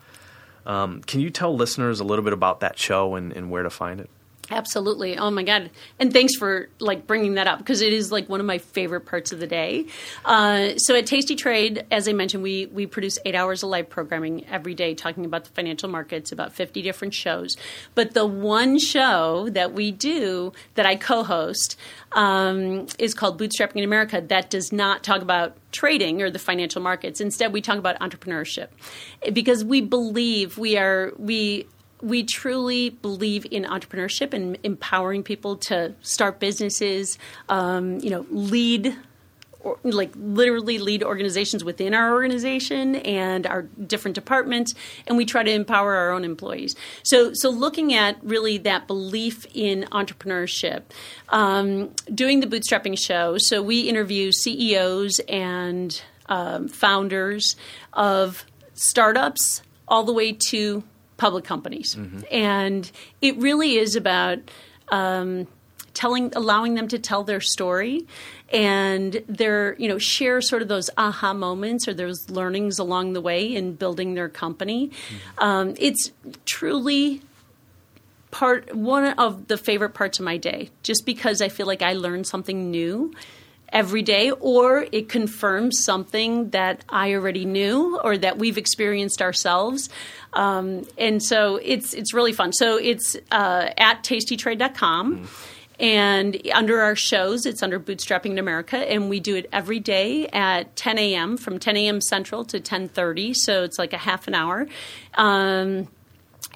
Um, 0.66 1.02
can 1.02 1.20
you 1.20 1.28
tell 1.28 1.54
listeners 1.54 2.00
a 2.00 2.04
little 2.04 2.24
bit 2.24 2.32
about 2.32 2.60
that 2.60 2.78
show 2.78 3.16
and, 3.16 3.32
and 3.32 3.50
where 3.50 3.62
to 3.62 3.70
find 3.70 4.00
it 4.00 4.08
Absolutely. 4.50 5.16
Oh 5.16 5.30
my 5.30 5.42
God. 5.42 5.70
And 5.98 6.12
thanks 6.12 6.37
for 6.37 6.68
like 6.78 7.07
bringing 7.07 7.35
that 7.35 7.46
up 7.46 7.59
because 7.59 7.80
it 7.80 7.92
is 7.92 8.12
like 8.12 8.28
one 8.28 8.40
of 8.40 8.46
my 8.46 8.59
favorite 8.59 9.07
parts 9.07 9.33
of 9.33 9.40
the 9.40 9.46
day. 9.46 9.87
Uh, 10.24 10.76
so 10.76 10.94
at 10.94 11.07
Tasty 11.07 11.35
Trade, 11.35 11.87
as 11.90 12.09
I 12.09 12.12
mentioned, 12.12 12.42
we, 12.42 12.66
we 12.66 12.87
produce 12.87 13.18
eight 13.24 13.35
hours 13.35 13.62
of 13.62 13.70
live 13.70 13.88
programming 13.88 14.46
every 14.46 14.74
day 14.74 14.94
talking 14.94 15.24
about 15.24 15.44
the 15.44 15.50
financial 15.50 15.88
markets, 15.88 16.30
about 16.30 16.52
50 16.52 16.83
different 16.83 17.14
shows. 17.14 17.57
But 17.94 18.12
the 18.12 18.26
one 18.26 18.78
show 18.78 19.48
that 19.50 19.72
we 19.72 19.90
do 19.90 20.52
that 20.74 20.85
I 20.85 20.96
co 20.96 21.22
host 21.22 21.76
um, 22.12 22.87
is 22.98 23.14
called 23.14 23.40
Bootstrapping 23.40 23.76
in 23.76 23.85
America 23.85 24.20
that 24.28 24.50
does 24.50 24.72
not 24.72 25.02
talk 25.02 25.22
about 25.22 25.57
trading 25.72 26.22
or 26.22 26.30
the 26.30 26.38
financial 26.38 26.83
markets. 26.83 27.20
Instead, 27.20 27.52
we 27.52 27.61
talk 27.62 27.78
about 27.78 27.98
entrepreneurship 27.98 28.68
because 29.33 29.64
we 29.64 29.80
believe 29.80 30.59
we 30.59 30.76
are, 30.76 31.12
we 31.18 31.66
we 32.04 32.22
truly 32.22 32.90
believe 32.90 33.46
in 33.50 33.64
entrepreneurship 33.64 34.34
and 34.34 34.58
empowering 34.62 35.22
people 35.22 35.56
to 35.56 35.94
start 36.02 36.38
businesses, 36.38 37.18
um, 37.48 37.98
you 38.00 38.10
know, 38.10 38.26
lead 38.30 38.94
or, 39.60 39.78
like 39.82 40.12
literally 40.14 40.76
lead 40.76 41.02
organizations 41.02 41.64
within 41.64 41.94
our 41.94 42.12
organization 42.12 42.96
and 42.96 43.46
our 43.46 43.62
different 43.62 44.14
departments, 44.14 44.74
and 45.06 45.16
we 45.16 45.24
try 45.24 45.42
to 45.42 45.50
empower 45.50 45.94
our 45.94 46.12
own 46.12 46.24
employees. 46.24 46.76
So, 47.02 47.32
so 47.32 47.48
looking 47.48 47.94
at 47.94 48.22
really 48.22 48.58
that 48.58 48.86
belief 48.86 49.46
in 49.54 49.84
entrepreneurship, 49.90 50.82
um, 51.30 51.90
doing 52.14 52.40
the 52.40 52.46
bootstrapping 52.46 52.98
show. 52.98 53.36
So 53.38 53.62
we 53.62 53.80
interview 53.80 54.30
CEOs 54.30 55.20
and 55.20 56.02
um, 56.26 56.68
founders 56.68 57.56
of 57.94 58.44
startups 58.74 59.62
all 59.88 60.04
the 60.04 60.12
way 60.12 60.36
to 60.50 60.84
public 61.24 61.44
companies. 61.44 61.94
Mm-hmm. 61.94 62.20
And 62.30 62.92
it 63.22 63.38
really 63.38 63.76
is 63.78 63.96
about 63.96 64.40
um, 64.90 65.46
telling, 65.94 66.30
allowing 66.37 66.74
them 66.74 66.87
to 66.88 66.98
tell 66.98 67.24
their 67.24 67.40
story 67.40 68.06
and 68.52 69.22
their, 69.26 69.74
you 69.78 69.88
know, 69.88 69.96
share 69.96 70.42
sort 70.42 70.60
of 70.60 70.68
those 70.68 70.90
aha 70.98 71.32
moments 71.32 71.88
or 71.88 71.94
those 71.94 72.28
learnings 72.28 72.78
along 72.78 73.14
the 73.14 73.22
way 73.22 73.56
in 73.56 73.72
building 73.72 74.12
their 74.12 74.28
company. 74.28 74.88
Mm-hmm. 74.88 75.42
Um, 75.42 75.74
it's 75.78 76.12
truly 76.44 77.22
part 78.30 78.74
one 78.74 79.06
of 79.14 79.48
the 79.48 79.56
favorite 79.56 79.94
parts 79.94 80.18
of 80.18 80.26
my 80.26 80.37
day 80.37 80.68
just 80.82 81.06
because 81.06 81.40
I 81.40 81.48
feel 81.48 81.66
like 81.66 81.80
I 81.80 81.94
learn 81.94 82.24
something 82.24 82.70
new 82.70 83.14
every 83.74 84.02
day, 84.02 84.30
or 84.30 84.87
it 84.92 85.08
confirms 85.08 85.84
something 85.84 86.50
that 86.50 86.84
I 86.88 87.12
already 87.12 87.44
knew 87.44 87.98
or 87.98 88.16
that 88.16 88.38
we've 88.38 88.56
experienced 88.56 89.20
ourselves. 89.20 89.90
Um, 90.32 90.87
and 90.96 91.22
so 91.22 91.56
it's 91.62 91.92
it's 91.92 92.14
really 92.14 92.32
fun. 92.32 92.52
So 92.52 92.78
it's 92.78 93.16
uh, 93.30 93.70
at 93.76 94.02
tastytrade.com. 94.04 95.18
Mm. 95.18 95.50
And 95.80 96.40
under 96.54 96.80
our 96.80 96.94
shows, 96.94 97.46
it's 97.46 97.60
under 97.60 97.80
Bootstrapping 97.80 98.30
in 98.30 98.38
America, 98.38 98.76
and 98.76 99.10
we 99.10 99.18
do 99.18 99.34
it 99.34 99.48
every 99.52 99.80
day 99.80 100.28
at 100.28 100.76
10 100.76 100.98
a.m. 100.98 101.37
from 101.37 101.58
10 101.58 101.76
a.m. 101.76 102.00
Central 102.00 102.44
to 102.44 102.60
10:30. 102.60 103.34
So 103.34 103.64
it's 103.64 103.76
like 103.76 103.92
a 103.92 103.98
half 103.98 104.28
an 104.28 104.37
hour. 104.37 104.68
Um, 105.14 105.88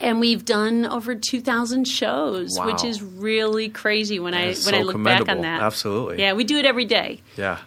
and 0.00 0.20
we've 0.20 0.44
done 0.44 0.87
over 0.87 1.14
2000 1.14 1.87
shows 1.87 2.58
wow. 2.58 2.66
which 2.66 2.84
is 2.84 3.02
really 3.02 3.68
crazy 3.68 4.18
when 4.18 4.32
that 4.32 4.40
i 4.40 4.46
when 4.46 4.54
so 4.54 4.76
i 4.76 4.82
look 4.82 5.02
back 5.02 5.28
on 5.28 5.42
that 5.42 5.62
absolutely 5.62 6.18
yeah 6.18 6.32
we 6.32 6.44
do 6.44 6.56
it 6.56 6.64
every 6.64 6.84
day 6.84 7.20
yeah 7.37 7.58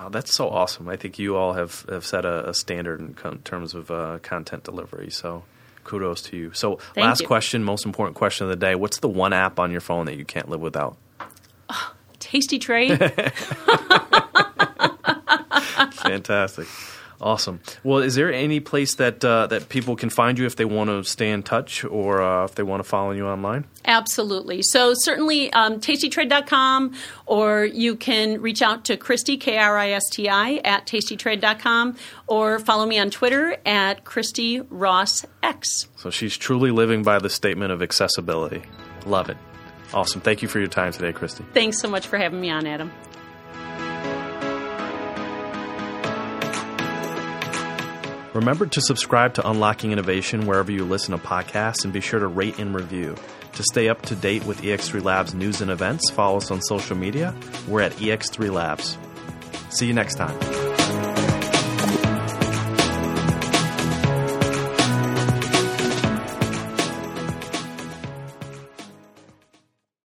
Oh, 0.00 0.08
that's 0.08 0.32
so 0.32 0.48
awesome! 0.48 0.88
I 0.88 0.94
think 0.94 1.18
you 1.18 1.36
all 1.36 1.54
have, 1.54 1.84
have 1.88 2.06
set 2.06 2.24
a, 2.24 2.50
a 2.50 2.54
standard 2.54 3.00
in 3.00 3.14
con- 3.14 3.40
terms 3.40 3.74
of 3.74 3.90
uh, 3.90 4.20
content 4.22 4.62
delivery. 4.62 5.10
So, 5.10 5.42
kudos 5.82 6.22
to 6.22 6.36
you. 6.36 6.52
So, 6.52 6.76
Thank 6.94 7.04
last 7.04 7.22
you. 7.22 7.26
question, 7.26 7.64
most 7.64 7.84
important 7.84 8.16
question 8.16 8.44
of 8.44 8.50
the 8.50 8.56
day: 8.56 8.76
What's 8.76 9.00
the 9.00 9.08
one 9.08 9.32
app 9.32 9.58
on 9.58 9.72
your 9.72 9.80
phone 9.80 10.06
that 10.06 10.16
you 10.16 10.24
can't 10.24 10.48
live 10.48 10.60
without? 10.60 10.96
Oh, 11.68 11.94
tasty 12.20 12.60
Trade. 12.60 12.96
Fantastic. 15.94 16.68
Awesome. 17.20 17.60
Well, 17.82 17.98
is 17.98 18.14
there 18.14 18.32
any 18.32 18.60
place 18.60 18.94
that 18.96 19.24
uh, 19.24 19.48
that 19.48 19.68
people 19.68 19.96
can 19.96 20.08
find 20.08 20.38
you 20.38 20.46
if 20.46 20.54
they 20.54 20.64
want 20.64 20.88
to 20.88 21.02
stay 21.02 21.30
in 21.30 21.42
touch 21.42 21.84
or 21.84 22.22
uh, 22.22 22.44
if 22.44 22.54
they 22.54 22.62
want 22.62 22.82
to 22.82 22.88
follow 22.88 23.10
you 23.10 23.26
online? 23.26 23.64
Absolutely. 23.84 24.62
So 24.62 24.92
certainly 24.94 25.52
um, 25.52 25.80
tastytrade.com 25.80 26.94
or 27.26 27.64
you 27.64 27.96
can 27.96 28.40
reach 28.40 28.62
out 28.62 28.84
to 28.84 28.96
Kristi, 28.96 29.40
K-R-I-S-T-I, 29.40 30.60
at 30.64 30.86
tastytrade.com 30.86 31.96
or 32.28 32.60
follow 32.60 32.86
me 32.86 32.98
on 32.98 33.10
Twitter 33.10 33.56
at 33.66 34.04
Kristi 34.04 34.64
Ross 34.70 35.26
X. 35.42 35.88
So 35.96 36.10
she's 36.10 36.36
truly 36.36 36.70
living 36.70 37.02
by 37.02 37.18
the 37.18 37.30
statement 37.30 37.72
of 37.72 37.82
accessibility. 37.82 38.62
Love 39.06 39.28
it. 39.28 39.36
Awesome. 39.92 40.20
Thank 40.20 40.42
you 40.42 40.48
for 40.48 40.58
your 40.58 40.68
time 40.68 40.92
today, 40.92 41.12
Kristi. 41.12 41.44
Thanks 41.52 41.80
so 41.80 41.88
much 41.88 42.06
for 42.06 42.18
having 42.18 42.40
me 42.40 42.50
on, 42.50 42.66
Adam. 42.66 42.92
Remember 48.38 48.66
to 48.66 48.80
subscribe 48.80 49.34
to 49.34 49.50
Unlocking 49.50 49.90
Innovation 49.90 50.46
wherever 50.46 50.70
you 50.70 50.84
listen 50.84 51.10
to 51.10 51.18
podcasts 51.18 51.82
and 51.82 51.92
be 51.92 52.00
sure 52.00 52.20
to 52.20 52.28
rate 52.28 52.60
and 52.60 52.72
review. 52.72 53.16
To 53.54 53.64
stay 53.64 53.88
up 53.88 54.02
to 54.02 54.14
date 54.14 54.46
with 54.46 54.62
EX3 54.62 55.02
Labs 55.02 55.34
news 55.34 55.60
and 55.60 55.72
events, 55.72 56.08
follow 56.12 56.36
us 56.36 56.52
on 56.52 56.62
social 56.62 56.96
media. 56.96 57.34
We're 57.66 57.80
at 57.80 57.90
EX3 57.94 58.52
Labs. 58.52 58.96
See 59.70 59.88
you 59.88 59.92
next 59.92 60.14
time. 60.14 60.67